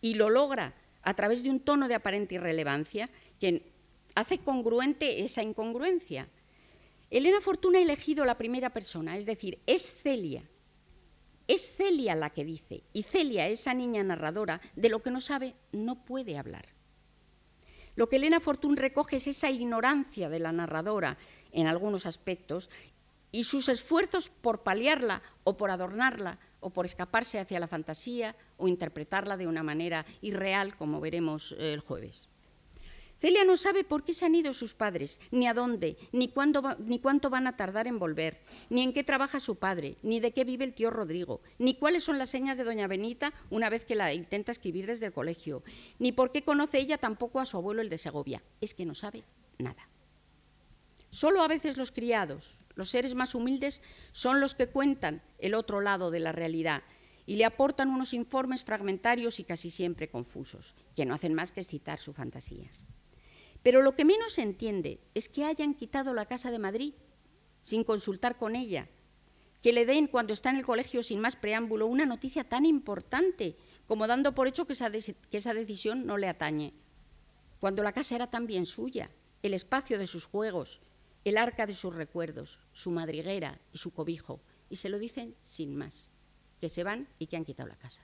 [0.00, 3.70] Y lo logra a través de un tono de aparente irrelevancia que
[4.14, 6.28] hace congruente esa incongruencia.
[7.10, 10.44] Elena Fortuna ha elegido la primera persona, es decir, es Celia.
[11.48, 15.54] Es Celia la que dice, y Celia, esa niña narradora, de lo que no sabe,
[15.72, 16.66] no puede hablar.
[17.96, 21.18] Lo que Elena Fortún recoge es esa ignorancia de la narradora
[21.50, 22.70] en algunos aspectos
[23.32, 28.68] y sus esfuerzos por paliarla o por adornarla o por escaparse hacia la fantasía o
[28.68, 32.28] interpretarla de una manera irreal, como veremos eh, el jueves.
[33.20, 36.32] Celia no sabe por qué se han ido sus padres, ni a dónde, ni,
[36.78, 38.40] ni cuánto van a tardar en volver,
[38.70, 42.02] ni en qué trabaja su padre, ni de qué vive el tío Rodrigo, ni cuáles
[42.02, 45.62] son las señas de doña Benita una vez que la intenta escribir desde el colegio,
[45.98, 48.42] ni por qué conoce ella tampoco a su abuelo el de Segovia.
[48.62, 49.22] Es que no sabe
[49.58, 49.86] nada.
[51.10, 53.82] Solo a veces los criados, los seres más humildes
[54.12, 56.82] son los que cuentan el otro lado de la realidad
[57.30, 61.60] y le aportan unos informes fragmentarios y casi siempre confusos, que no hacen más que
[61.60, 62.68] excitar su fantasía.
[63.62, 66.92] Pero lo que menos se entiende es que hayan quitado la Casa de Madrid
[67.62, 68.88] sin consultar con ella,
[69.62, 73.56] que le den cuando está en el colegio sin más preámbulo una noticia tan importante
[73.86, 76.74] como dando por hecho que esa, que esa decisión no le atañe,
[77.60, 79.08] cuando la casa era también suya,
[79.44, 80.80] el espacio de sus juegos,
[81.22, 85.76] el arca de sus recuerdos, su madriguera y su cobijo, y se lo dicen sin
[85.76, 86.10] más,
[86.60, 88.02] que se van y que han quitado la casa.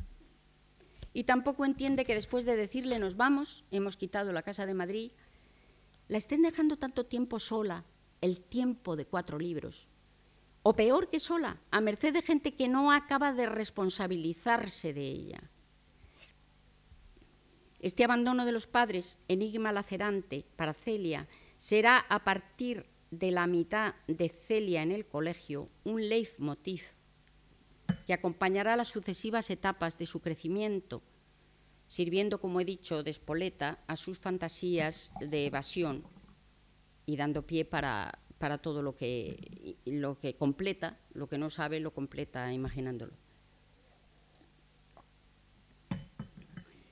[1.13, 5.13] Y tampoco entiende que después de decirle nos vamos, hemos quitado la casa de Madrid,
[6.09, 7.85] la estén dejando tanto tiempo sola,
[8.21, 9.89] el tiempo de cuatro libros.
[10.63, 15.51] O peor que sola, a merced de gente que no acaba de responsabilizarse de ella.
[17.81, 23.95] Este abandono de los padres, enigma lacerante para Celia, será a partir de la mitad
[24.09, 26.96] de Celia en el colegio un leitmotiv
[28.07, 31.03] que acompañará las sucesivas etapas de su crecimiento,
[31.89, 36.05] sirviendo, como he dicho, de espoleta a sus fantasías de evasión
[37.05, 41.81] y dando pie para, para todo lo que, lo que completa, lo que no sabe,
[41.81, 43.13] lo completa imaginándolo.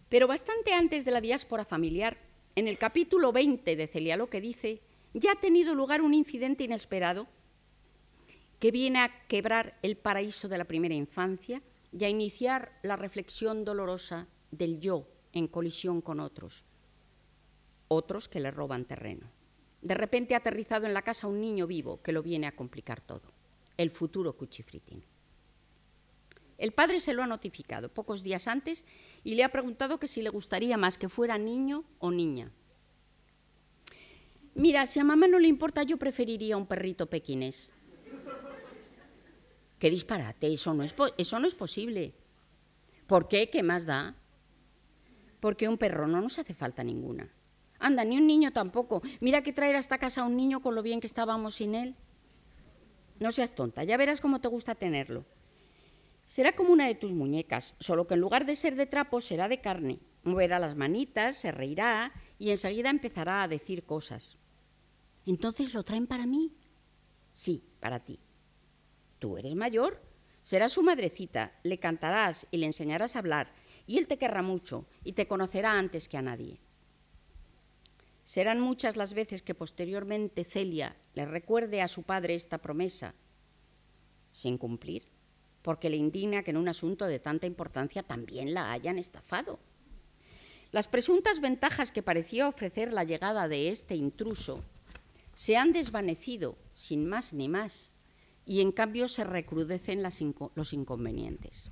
[0.09, 2.19] Pero bastante antes de la diáspora familiar,
[2.57, 4.81] en el capítulo 20 de Celia lo que dice,
[5.13, 7.27] ya ha tenido lugar un incidente inesperado
[8.65, 11.61] que viene a quebrar el paraíso de la primera infancia
[11.93, 16.65] y a iniciar la reflexión dolorosa del yo en colisión con otros,
[17.89, 19.27] otros que le roban terreno.
[19.83, 23.03] De repente ha aterrizado en la casa un niño vivo que lo viene a complicar
[23.03, 23.35] todo,
[23.77, 25.05] el futuro cuchifritín.
[26.57, 28.87] El padre se lo ha notificado pocos días antes
[29.25, 32.51] y le ha preguntado que si le gustaría más que fuera niño o niña,
[34.57, 37.73] Mira, si a mamá no le importa, yo preferiría un perrito pequinés.
[39.85, 42.15] Qué disparate, eso no es, eso no es posible.
[43.07, 43.51] ¿Por qué?
[43.51, 44.17] ¿Qué más da?
[45.41, 47.31] Porque un perro no nos hace falta ninguna.
[47.79, 49.03] Anda, ni un niño tampoco.
[49.21, 51.75] Mira que traer a esta casa a un niño con lo bien que estábamos sin
[51.75, 51.97] él.
[53.21, 55.27] No seas tonta, ya verás cómo te gusta tenerlo.
[56.25, 59.49] Será como una de tus muñecas, solo que en lugar de ser de trapo será
[59.49, 59.99] de carne.
[60.23, 64.39] Moverá las manitas, se reirá y enseguida empezará a decir cosas.
[65.27, 66.55] Entonces lo traen para mí.
[67.35, 68.19] Sí, para ti.
[69.25, 70.03] Tú eres mayor,
[70.43, 73.51] serás su madrecita, le cantarás y le enseñarás a hablar,
[73.87, 76.61] y él te querrá mucho y te conocerá antes que a nadie.
[78.23, 83.15] Serán muchas las veces que posteriormente Celia le recuerde a su padre esta promesa,
[84.31, 85.05] sin cumplir,
[85.63, 89.59] porque le indigna que en un asunto de tanta importancia también la hayan estafado.
[90.71, 94.63] Las presuntas ventajas que parecía ofrecer la llegada de este intruso
[95.33, 97.94] se han desvanecido sin más ni más
[98.47, 101.71] y en cambio se recrudecen los inconvenientes.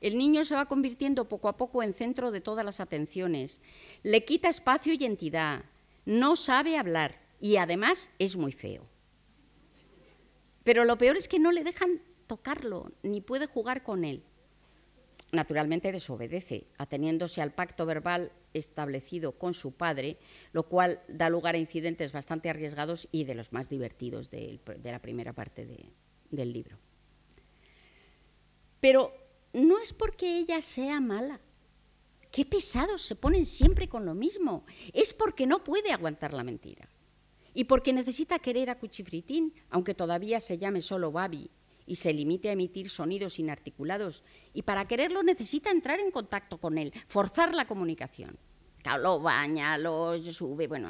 [0.00, 3.62] El niño se va convirtiendo poco a poco en centro de todas las atenciones,
[4.02, 5.64] le quita espacio y entidad,
[6.04, 8.86] no sabe hablar y además es muy feo.
[10.64, 14.22] Pero lo peor es que no le dejan tocarlo, ni puede jugar con él.
[15.32, 20.18] Naturalmente desobedece, ateniéndose al pacto verbal establecido con su padre,
[20.52, 25.00] lo cual da lugar a incidentes bastante arriesgados y de los más divertidos de, la
[25.00, 25.66] primera parte
[26.30, 26.78] del libro.
[28.78, 29.12] Pero
[29.52, 31.40] no es porque ella sea mala.
[32.30, 34.64] Qué pesados se ponen siempre con lo mismo.
[34.92, 36.88] Es porque no puede aguantar la mentira.
[37.52, 41.50] Y porque necesita querer a Cuchifritín, aunque todavía se llame solo Babi
[41.86, 44.24] y se limite a emitir sonidos inarticulados.
[44.52, 48.38] Y para quererlo necesita entrar en contacto con él, forzar la comunicación.
[49.00, 50.88] Lo baña, lo sube, bueno,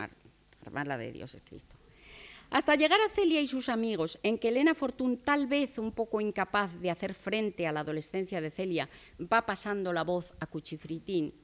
[0.64, 1.76] armarla de Dios es Cristo.
[2.50, 6.20] Hasta llegar a Celia y sus amigos, en que Elena Fortún, tal vez un poco
[6.20, 8.88] incapaz de hacer frente a la adolescencia de Celia,
[9.20, 11.34] va pasando la voz a Cuchifritín,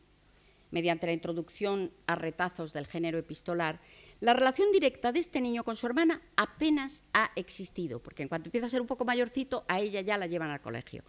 [0.70, 3.80] mediante la introducción a retazos del género epistolar,
[4.22, 8.46] la relación directa de este niño con su hermana apenas ha existido, porque en cuanto
[8.46, 11.02] empieza a ser un poco mayorcito, a ella ya la llevan al colegio.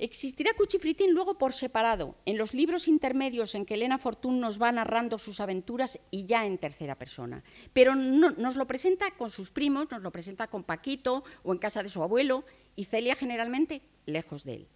[0.00, 4.72] Existirá Cuchifritín luego por separado, en los libros intermedios en que Elena Fortún nos va
[4.72, 7.44] narrando sus aventuras y ya en tercera persona.
[7.72, 11.84] Pero nos lo presenta con sus primos, nos lo presenta con Paquito o en casa
[11.84, 12.44] de su abuelo
[12.74, 14.68] y Celia generalmente lejos de él.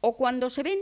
[0.00, 0.80] O cuando se ven,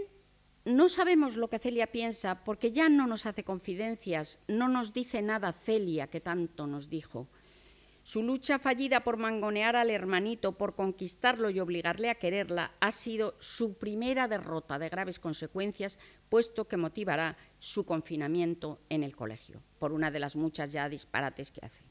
[0.67, 5.23] no sabemos lo que Celia piensa porque ya no nos hace confidencias, no nos dice
[5.23, 7.29] nada Celia que tanto nos dijo.
[8.03, 13.37] Su lucha fallida por mangonear al hermanito, por conquistarlo y obligarle a quererla, ha sido
[13.39, 19.93] su primera derrota de graves consecuencias, puesto que motivará su confinamiento en el colegio, por
[19.93, 21.85] una de las muchas ya disparates que hace.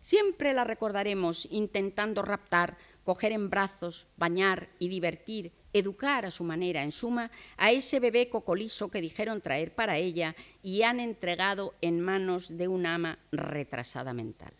[0.00, 6.82] Siempre la recordaremos intentando raptar, coger en brazos, bañar y divertir, educar a su manera,
[6.82, 12.00] en suma, a ese bebé cocoliso que dijeron traer para ella y han entregado en
[12.00, 14.52] manos de un ama retrasada mental.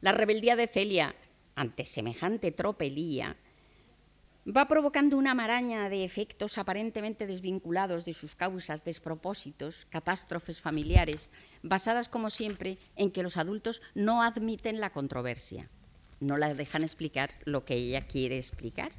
[0.00, 1.14] La rebeldía de Celia
[1.54, 3.36] ante semejante tropelía
[4.44, 11.30] va provocando una maraña de efectos aparentemente desvinculados de sus causas, despropósitos, catástrofes familiares,
[11.62, 15.70] basadas como siempre en que los adultos no admiten la controversia,
[16.22, 18.92] no la dejan explicar lo que ella quiere explicar.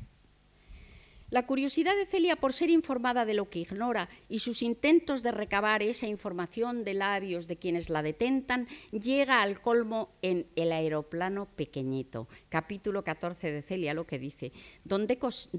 [1.34, 5.32] La curiosidad de Celia por ser informada de lo que ignora y sus intentos de
[5.32, 11.47] recabar esa información de labios de quienes la detentan llega al colmo en El aeroplano
[11.47, 14.51] pequeñito, capítulo 14 de Celia, lo que dice,
[14.84, 15.17] donde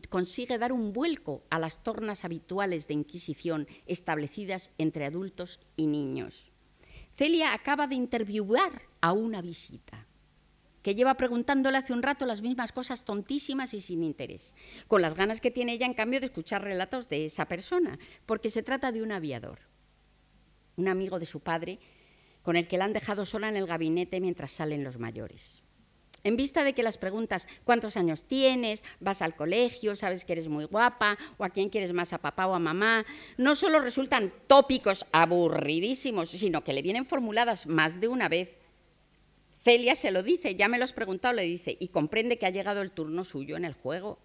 [0.09, 6.53] consigue dar un vuelco a las tornas habituales de Inquisición establecidas entre adultos y niños.
[7.17, 10.07] Celia acaba de interviewar a una visita
[10.85, 14.55] que lleva preguntándole hace un rato las mismas cosas tontísimas y sin interés,
[14.87, 18.51] con las ganas que tiene ella, en cambio, de escuchar relatos de esa persona, porque
[18.51, 19.61] se trata de un aviador,
[20.77, 21.79] un amigo de su padre,
[22.43, 25.63] con el que la han dejado sola en el gabinete mientras salen los mayores.
[26.23, 28.85] En vista de que las preguntas ¿cuántos años tienes?
[29.01, 29.97] ¿Vas al colegio?
[29.97, 31.17] ¿Sabes que eres muy guapa?
[31.39, 33.07] ¿O a quién quieres más, a papá o a mamá?
[33.39, 38.59] No solo resultan tópicos aburridísimos, sino que le vienen formuladas más de una vez
[39.65, 42.51] Celia se lo dice, ya me lo has preguntado, le dice, y comprende que ha
[42.51, 44.19] llegado el turno suyo en el juego.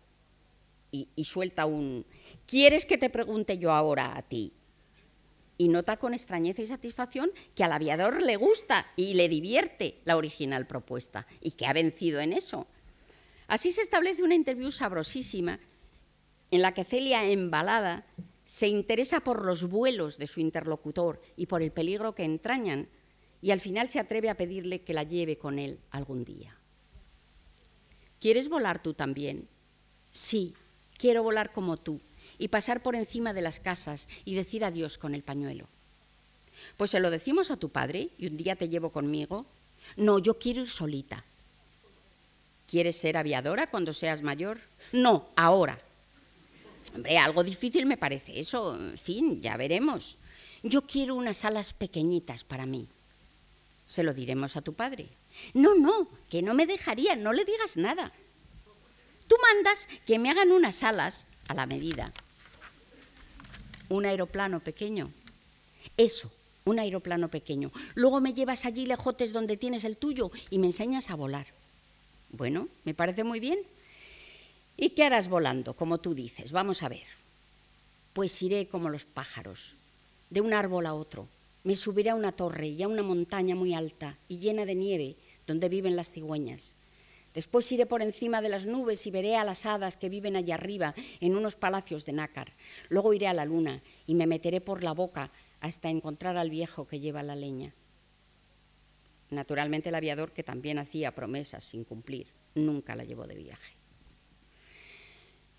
[0.92, 2.06] Y, suelta un,
[2.48, 4.54] ¿quieres que te pregunte yo ahora a ti?
[5.56, 10.18] Y nota con extrañeza y satisfacción que al aviador le gusta y le divierte la
[10.18, 12.66] original propuesta y que ha vencido en eso.
[13.48, 15.60] Así se establece una interview sabrosísima
[16.50, 18.08] en la que Celia, embalada,
[18.44, 22.90] se interesa por los vuelos de su interlocutor y por el peligro que entrañan,
[23.42, 26.56] y al final se atreve a pedirle que la lleve con él algún día.
[28.20, 29.48] ¿Quieres volar tú también?
[30.12, 30.54] Sí,
[30.98, 32.02] quiero volar como tú
[32.38, 35.68] y pasar por encima de las casas y decir adiós con el pañuelo.
[36.78, 39.46] Pues se lo decimos a tu padre y un día te llevo conmigo.
[39.96, 41.24] No, yo quiero ir solita.
[42.68, 44.60] ¿Quieres ser aviadora cuando seas mayor?
[44.92, 45.80] No, ahora.
[46.94, 48.76] Hombre, algo difícil me parece eso.
[48.76, 50.18] En fin, ya veremos.
[50.62, 52.88] Yo quiero unas alas pequeñitas para mí.
[53.90, 55.10] Se lo diremos a tu padre.
[55.56, 58.12] No, no, que no me dejaría, no le digas nada.
[59.28, 62.14] Tú mandas que me hagan unas alas a la medida.
[63.90, 65.12] Un aeroplano pequeño.
[65.98, 66.32] Eso,
[66.66, 67.72] un aeroplano pequeño.
[67.96, 71.48] Luego me llevas allí lejotes donde tienes el tuyo y me enseñas a volar.
[72.30, 73.58] Bueno, me parece muy bien.
[74.78, 76.52] ¿Y qué harás volando, como tú dices?
[76.52, 77.08] Vamos a ver.
[78.14, 79.74] Pues iré como los pájaros,
[80.30, 81.28] de un árbol a otro.
[81.70, 85.18] Me subiré a una torre y a una montaña muy alta y llena de nieve,
[85.46, 86.76] donde viven las cigüeñas.
[87.32, 90.56] Después iré por encima de las nubes y veré a las hadas que viven allá
[90.56, 92.54] arriba en unos palacios de nácar.
[92.90, 96.88] Luego iré a la luna y me meteré por la boca hasta encontrar al viejo
[96.88, 97.76] que lleva la leña.
[99.30, 103.76] Naturalmente el aviador, que también hacía promesas sin cumplir, nunca la llevó de viaje.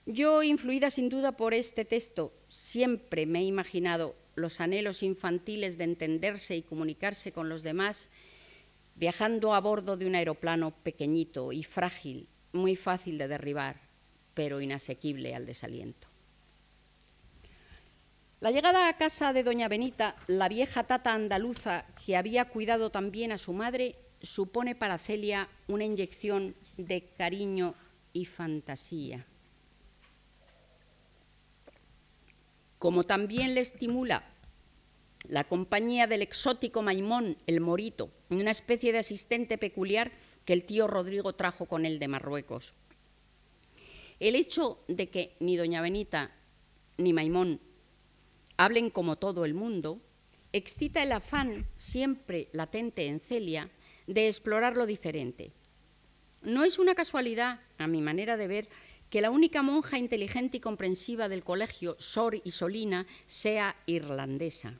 [0.06, 5.84] Yo, influida sin duda por este texto, siempre me he imaginado los anhelos infantiles de
[5.84, 8.10] entenderse y comunicarse con los demás
[9.00, 13.80] viajando a bordo de un aeroplano pequeñito y frágil, muy fácil de derribar,
[14.34, 16.06] pero inasequible al desaliento.
[18.40, 23.32] La llegada a casa de doña Benita, la vieja tata andaluza que había cuidado también
[23.32, 27.74] a su madre, supone para Celia una inyección de cariño
[28.12, 29.26] y fantasía.
[32.80, 34.24] Como también le estimula
[35.24, 40.10] la compañía del exótico Maimón, el morito, una especie de asistente peculiar
[40.46, 42.72] que el tío Rodrigo trajo con él de Marruecos.
[44.18, 46.34] El hecho de que ni doña Benita
[46.96, 47.60] ni Maimón
[48.56, 50.00] hablen como todo el mundo,
[50.54, 53.68] excita el afán siempre latente en Celia
[54.06, 55.52] de explorar lo diferente.
[56.40, 58.68] No es una casualidad, a mi manera de ver,
[59.10, 64.78] que la única monja inteligente y comprensiva del colegio, Sor y Solina, sea irlandesa,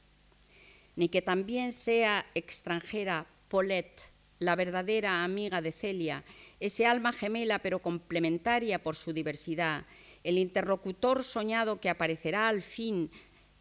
[0.96, 6.24] ni que también sea extranjera Paulette, la verdadera amiga de Celia,
[6.60, 9.84] ese alma gemela pero complementaria por su diversidad,
[10.24, 13.10] el interlocutor soñado que aparecerá al fin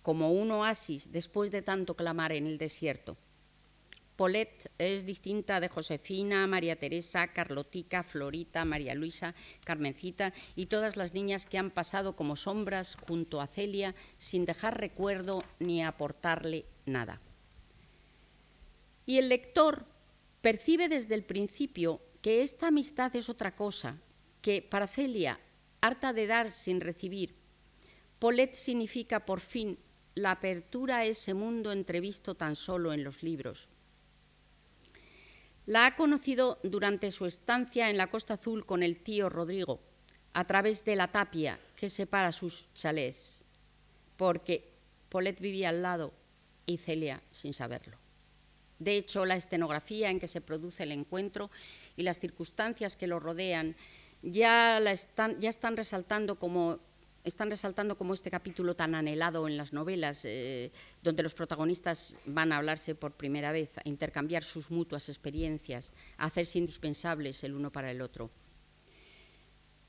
[0.02, 3.18] como un oasis después de tanto clamar en el desierto.
[4.20, 11.14] Paulette es distinta de Josefina, María Teresa, Carlotica, Florita, María Luisa, Carmencita y todas las
[11.14, 17.22] niñas que han pasado como sombras junto a Celia sin dejar recuerdo ni aportarle nada.
[19.06, 19.86] Y el lector
[20.42, 24.02] percibe desde el principio que esta amistad es otra cosa,
[24.42, 25.40] que para Celia,
[25.80, 27.36] harta de dar sin recibir,
[28.20, 29.80] Paulette significa por fin
[30.14, 33.70] la apertura a ese mundo entrevisto tan solo en los libros.
[35.70, 39.80] La ha conocido durante su estancia en la Costa Azul con el tío Rodrigo,
[40.34, 43.46] a través de la tapia que separa sus chalés,
[44.18, 44.64] porque
[45.10, 46.12] Polet vivía al lado
[46.66, 48.00] y Celia sin saberlo.
[48.80, 51.52] De hecho, la escenografía en que se produce el encuentro
[51.96, 53.76] y las circunstancias que lo rodean
[54.24, 56.80] ya, están, ya están resaltando como
[57.24, 60.72] están resaltando como este capítulo tan anhelado en las novelas, eh,
[61.04, 66.26] donde los protagonistas van a hablarse por primera vez, a intercambiar sus mutuas experiencias, a
[66.26, 68.30] hacerse indispensables el uno para el otro.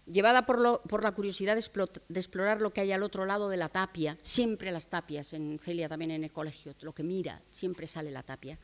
[0.06, 4.18] Llevada por, la curiosidad de, explorar lo que hay al otro lado de la tapia,
[4.22, 8.24] siempre las tapias, en Celia también en el colegio, lo que mira, siempre sale la
[8.24, 8.58] tapia.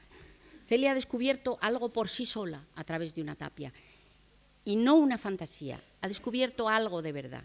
[0.65, 3.73] Celia ha descubierto algo por sí sola a través de una tapia,
[4.65, 7.45] y no una fantasía, ha descubierto algo de verdad,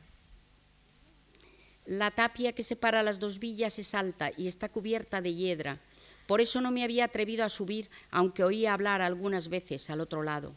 [1.92, 5.82] la tapia que separa las dos villas es alta y está cubierta de hiedra.
[6.26, 10.24] Por eso no me había atrevido a subir, aunque oía hablar algunas veces al otro
[10.24, 10.56] lado.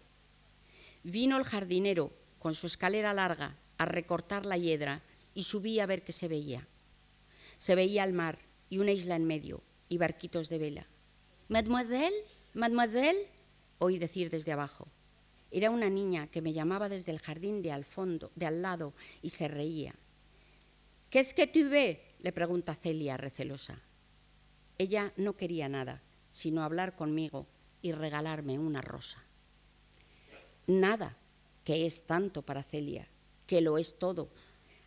[1.02, 5.02] Vino el jardinero con su escalera larga a recortar la hiedra
[5.34, 6.68] y subí a ver qué se veía.
[7.58, 8.38] Se veía el mar
[8.70, 10.86] y una isla en medio y barquitos de vela.
[11.48, 12.14] Mademoiselle,
[12.52, 13.28] mademoiselle,
[13.80, 14.86] oí decir desde abajo.
[15.50, 18.94] Era una niña que me llamaba desde el jardín de al fondo, de al lado,
[19.20, 19.96] y se reía.
[21.14, 21.98] ¿Qué es que tú ves?
[22.18, 23.80] le pregunta Celia recelosa.
[24.78, 26.02] Ella no quería nada,
[26.32, 27.46] sino hablar conmigo
[27.82, 29.22] y regalarme una rosa.
[30.66, 31.16] Nada,
[31.62, 33.06] que es tanto para Celia,
[33.46, 34.28] que lo es todo.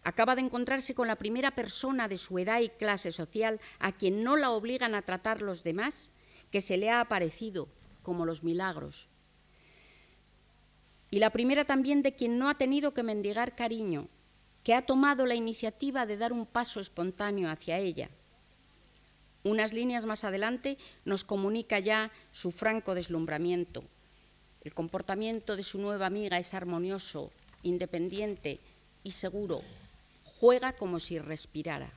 [0.04, 4.22] Acaba de encontrarse con la primera persona de su edad y clase social a quien
[4.22, 6.12] no la obligan a tratar los demás,
[6.52, 7.70] que se le ha aparecido
[8.04, 9.08] como los milagros.
[11.10, 14.10] Y la primera también de quien no ha tenido que mendigar cariño,
[14.68, 18.10] que ha tomado la iniciativa de dar un paso espontáneo hacia ella.
[19.46, 23.86] Unas líneas más adelante nos comunica ya su franco deslumbramiento.
[24.66, 27.32] El comportamiento de su nueva amiga es armonioso,
[27.64, 28.60] independiente
[29.06, 29.62] y seguro.
[30.26, 31.94] Juega como si respirara.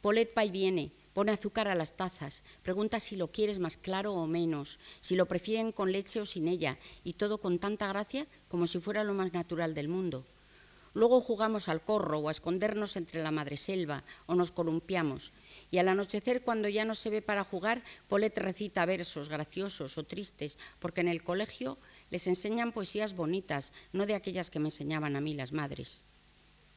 [0.00, 4.14] Polet va y viene, pone azúcar a las tazas, pregunta si lo quieres más claro
[4.14, 8.28] o menos, si lo prefieren con leche o sin ella, y todo con tanta gracia
[8.46, 10.24] como si fuera lo más natural del mundo.
[10.94, 15.32] Luego jugamos al corro o a escondernos entre la madreselva o nos columpiamos.
[15.70, 20.04] Y al anochecer, cuando ya no se ve para jugar, Polet recita versos graciosos o
[20.04, 21.78] tristes, porque en el colegio
[22.10, 26.04] Les enseñan poesías bonitas, no de aquellas que me enseñaban a mí las madres.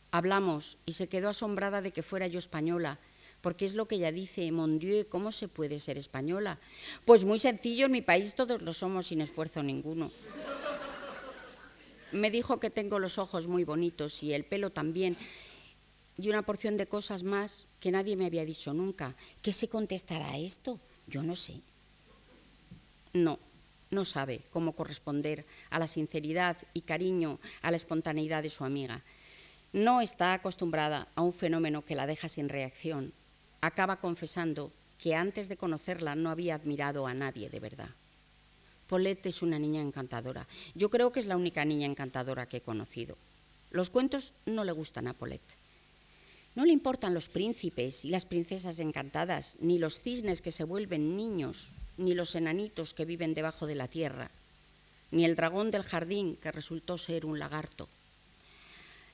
[0.10, 2.98] Hablamos y se quedó asombrada de que fuera yo española,
[3.42, 6.58] porque es lo que ella dice, mon Dieu, ¿cómo se puede ser española?
[7.06, 10.10] Pues muy sencillo, en mi país todos lo somos sin esfuerzo ninguno.
[12.18, 15.16] Me dijo que tengo los ojos muy bonitos y el pelo también,
[16.18, 19.16] y una porción de cosas más que nadie me había dicho nunca.
[19.44, 20.80] ¿Qué se contestará a esto?
[21.06, 21.62] Yo no sé.
[23.14, 23.38] No,
[23.92, 29.04] no sabe cómo corresponder a la sinceridad y cariño, a la espontaneidad de su amiga.
[29.72, 33.14] No está acostumbrada a un fenómeno que la deja sin reacción.
[33.62, 37.90] Acaba confesando que antes de conocerla no había admirado a nadie de verdad.
[38.88, 40.48] Paulette es una niña encantadora.
[40.74, 43.18] Yo creo que es la única niña encantadora que he conocido.
[43.72, 45.58] Los cuentos no le gustan a Paulette.
[46.56, 51.16] No le importan los príncipes y las princesas encantadas, ni los cisnes que se vuelven
[51.16, 51.68] niños,
[51.98, 54.32] ni los enanitos que viven debajo de la tierra,
[55.12, 57.88] ni el dragón del jardín que resultó ser un lagarto.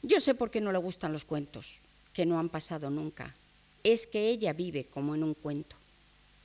[0.03, 1.79] Yo sé por qué no le gustan los cuentos,
[2.13, 3.35] que no han pasado nunca.
[3.83, 5.75] Es que ella vive como en un cuento,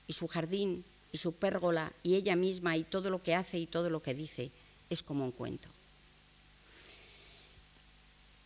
[0.07, 3.67] y su jardín, y su pérgola, y ella misma, y todo lo que hace y
[3.67, 4.51] todo lo que dice,
[4.91, 5.69] es como un cuento.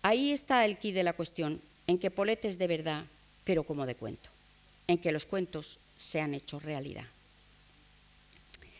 [0.02, 3.04] Ahí está el quid de la cuestión en que Polet es de verdad,
[3.44, 4.30] pero como de cuento,
[4.86, 7.06] en que los cuentos se han hecho realidad.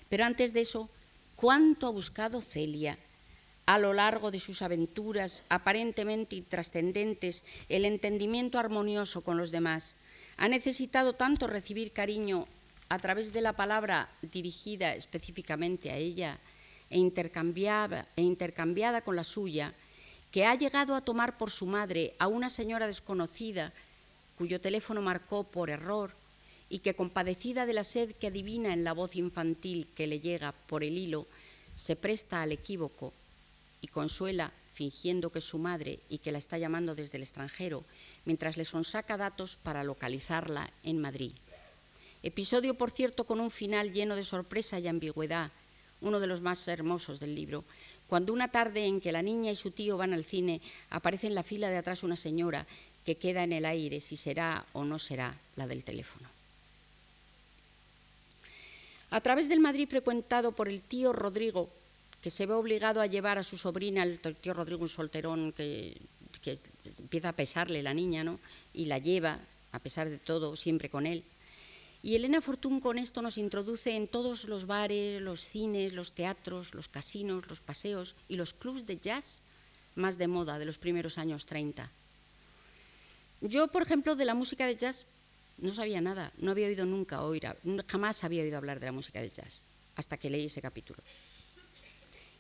[0.09, 0.91] Pero antes de eso,
[1.37, 2.99] ¿cuánto ha buscado Celia
[3.67, 9.95] a lo largo de sus aventuras aparentemente intrascendentes el entendimiento armonioso con los demás?
[10.37, 12.47] Ha necesitado tanto recibir cariño
[12.93, 16.39] a través de la palabra dirigida específicamente a ella
[16.91, 19.73] e intercambiada, e intercambiada con la suya,
[20.31, 23.73] que ha llegado a tomar por su madre a una señora desconocida
[24.37, 26.13] cuyo teléfono marcó por error
[26.69, 30.53] y que compadecida de la sed que adivina en la voz infantil que le llega
[30.53, 31.27] por el hilo,
[31.75, 33.15] se presta al equívoco
[33.81, 37.85] y consuela fingiendo que es su madre y que la está llamando desde el extranjero,
[38.27, 41.33] mientras le sonsaca datos para localizarla en Madrid.
[42.23, 45.51] Episodio, por cierto, con un final lleno de sorpresa y ambigüedad,
[46.01, 47.65] uno de los más hermosos del libro,
[48.07, 50.61] cuando una tarde en que la niña y su tío van al cine,
[50.91, 52.67] aparece en la fila de atrás una señora
[53.05, 56.29] que queda en el aire si será o no será la del teléfono.
[59.11, 61.69] A través del Madrid frecuentado por el tío Rodrigo,
[62.23, 65.97] que se ve obligado a llevar a su sobrina, el tío Rodrigo, un solterón que,
[66.41, 66.59] que
[66.99, 68.39] empieza a pesarle la niña, ¿no?
[68.73, 69.41] Y la lleva,
[69.73, 71.25] a pesar de todo, siempre con él.
[72.03, 76.75] Y Elena Fortún con esto nos introduce en todos los bares, los cines, los teatros,
[76.75, 79.43] los casinos, los paseos y los clubs de jazz
[79.95, 81.89] más de moda de los primeros años 30.
[83.43, 85.07] Yo, por ejemplo, de la música de jazz
[85.59, 87.47] no sabía nada, no había oído nunca oír,
[87.87, 89.63] jamás había oído hablar de la música de jazz
[89.95, 91.01] hasta que leí ese capítulo.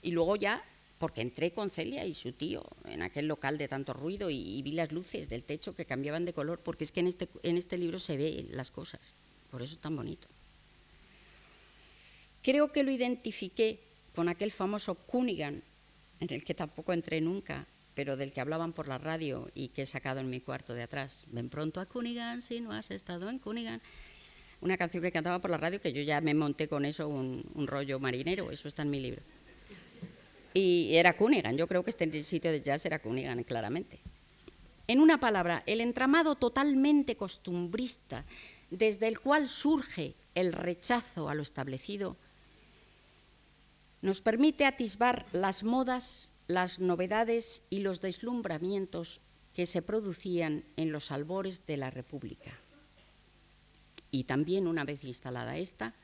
[0.02, 0.64] Y luego ya,
[0.98, 4.72] porque entré con Celia y su tío en aquel local de tanto ruido y, vi
[4.72, 7.78] las luces del techo que cambiaban de color, porque es que en este, en este
[7.78, 9.16] libro se ven las cosas.
[9.52, 10.26] Por eso es tan bonito.
[12.42, 13.80] Creo que lo identifiqué
[14.14, 15.60] con aquel famoso Cunningham,
[16.20, 19.82] en el que tampoco entré nunca, pero del que hablaban por la radio y que
[19.82, 21.26] he sacado en mi cuarto de atrás.
[21.30, 23.78] Ven pronto a Cunningham si no has estado en Cunningham.
[24.62, 27.66] Una canción que cantaba por la radio que yo ya me monté con eso, un,
[27.66, 29.20] rollo marinero, eso está en mi libro.
[30.54, 34.00] Y era Cunningham, yo creo que este sitio de jazz era Cunningham, claramente.
[34.88, 38.24] En una palabra, el entramado totalmente costumbrista
[38.72, 42.16] desde el cual surge el rechazo a lo establecido,
[44.00, 49.20] nos permite atisbar las modas, las novedades y los deslumbramientos
[49.52, 52.58] que se producían en los albores de la República.
[54.10, 55.94] Y también, una vez instalada esta,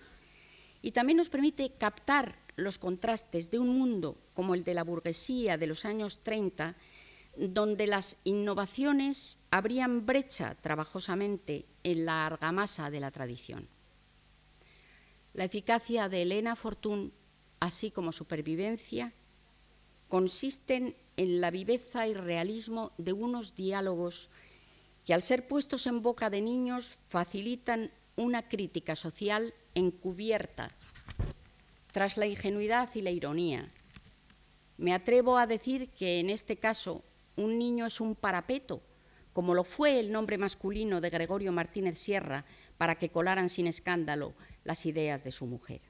[0.83, 5.57] y también nos permite captar los contrastes de un mundo como el de la burguesía
[5.57, 6.77] de los años 30
[7.39, 13.68] donde las innovaciones abrían brecha trabajosamente en la argamasa de la tradición.
[15.32, 17.12] La eficacia de Elena Fortún,
[17.61, 19.12] así como supervivencia,
[20.09, 24.30] consisten en la viveza y realismo de unos diálogos
[25.05, 30.70] que al ser puestos en boca de niños facilitan una crítica social encubierta
[31.93, 33.72] tras la ingenuidad y la ironía.
[34.76, 37.03] Me atrevo a decir que en este caso
[37.36, 38.82] un niño es un parapeto,
[39.33, 42.45] como lo fue el nombre masculino de Gregorio Martínez Sierra
[42.76, 45.81] para que colaran sin escándalo las ideas de su mujer.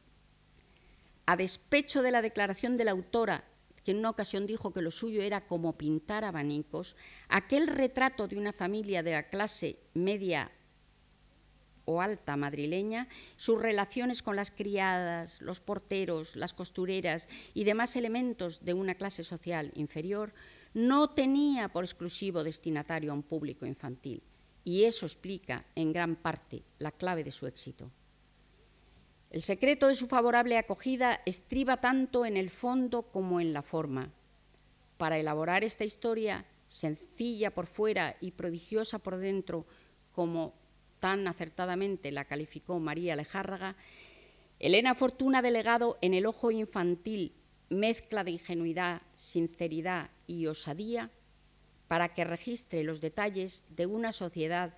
[1.26, 3.44] A despecho de la declaración de la autora,
[3.84, 6.96] que en una ocasión dijo que lo suyo era como pintar abanicos,
[7.28, 10.50] aquel retrato de una familia de la clase media
[11.88, 18.62] o alta madrileña, sus relaciones con las criadas, los porteros, las costureras y demás elementos
[18.62, 20.34] de una clase social inferior,
[20.74, 24.22] no tenía por exclusivo destinatario a un público infantil,
[24.64, 27.90] y eso explica en gran parte la clave de su éxito.
[29.30, 34.10] El secreto de su favorable acogida estriba tanto en el fondo como en la forma.
[34.96, 39.66] Para elaborar esta historia, sencilla por fuera y prodigiosa por dentro,
[40.12, 40.54] como
[40.98, 43.76] tan acertadamente la calificó María Lejárraga,
[44.58, 47.32] Elena Fortuna ha delegado en el ojo infantil
[47.70, 51.10] mezcla de ingenuidad, sinceridad y osadía
[51.86, 54.74] para que registre los detalles de una sociedad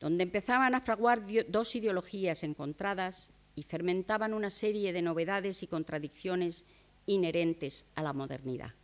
[0.00, 6.64] donde empezaban a fraguar dos ideologías encontradas y fermentaban una serie de novedades y contradicciones
[7.06, 8.74] inherentes a la modernidad.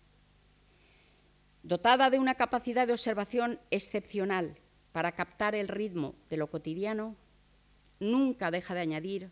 [1.63, 4.57] Dotada de una capacidad de observación excepcional
[4.93, 7.17] para captar el ritmo de lo cotidiano,
[7.99, 9.31] nunca deja de añadir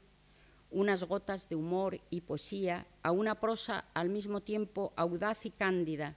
[0.71, 6.17] unas gotas de humor y poesía a una prosa al mismo tiempo audaz y cándida,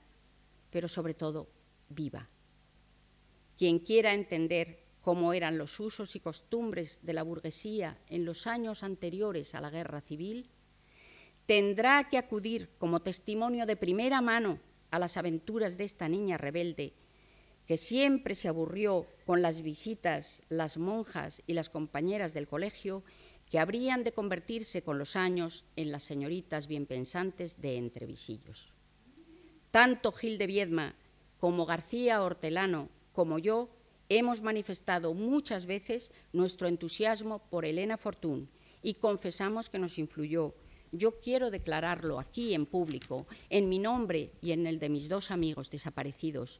[0.69, 1.47] pero sobre todo
[1.89, 2.27] viva.
[3.57, 8.83] Quien quiera entender cómo eran los usos y costumbres de la burguesía en los años
[8.83, 10.49] anteriores a la guerra civil,
[11.45, 14.59] tendrá que acudir como testimonio de primera mano
[14.91, 16.93] a las aventuras de esta niña rebelde,
[17.65, 23.03] que siempre se aburrió con las visitas, las monjas y las compañeras del colegio,
[23.49, 28.73] que habrían de convertirse con los años en las señoritas bien pensantes de entrevisillos.
[29.71, 30.95] Tanto Gil de Viedma
[31.39, 33.69] como García Hortelano como yo
[34.07, 38.49] hemos manifestado muchas veces nuestro entusiasmo por Elena Fortún
[38.81, 40.53] y confesamos que nos influyó.
[40.91, 45.31] Yo quiero declararlo aquí en público, en mi nombre y en el de mis dos
[45.31, 46.59] amigos desaparecidos.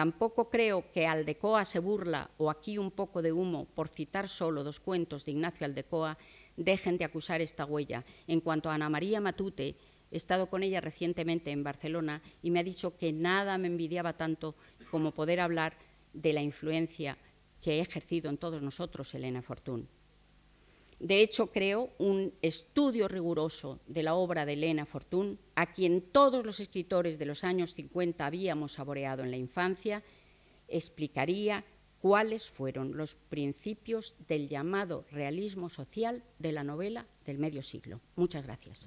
[0.00, 4.64] Tampoco creo que Aldecoa se burla o aquí un poco de humo, por citar solo
[4.64, 6.16] dos cuentos de Ignacio Aldecoa,
[6.56, 8.02] dejen de acusar esta huella.
[8.26, 9.76] En cuanto a Ana María Matute,
[10.10, 14.14] he estado con ella recientemente en Barcelona y me ha dicho que nada me envidiaba
[14.14, 14.54] tanto
[14.90, 15.76] como poder hablar
[16.14, 17.18] de la influencia
[17.60, 19.86] que ha ejercido en todos nosotros Elena Fortún.
[21.00, 26.44] De hecho, creo un estudio riguroso de la obra de Elena Fortún, a quien todos
[26.44, 30.02] los escritores de los años 50 habíamos saboreado en la infancia,
[30.68, 31.64] explicaría
[32.02, 38.00] cuáles fueron los principios del llamado realismo social de la novela del medio siglo.
[38.16, 38.86] Muchas gracias.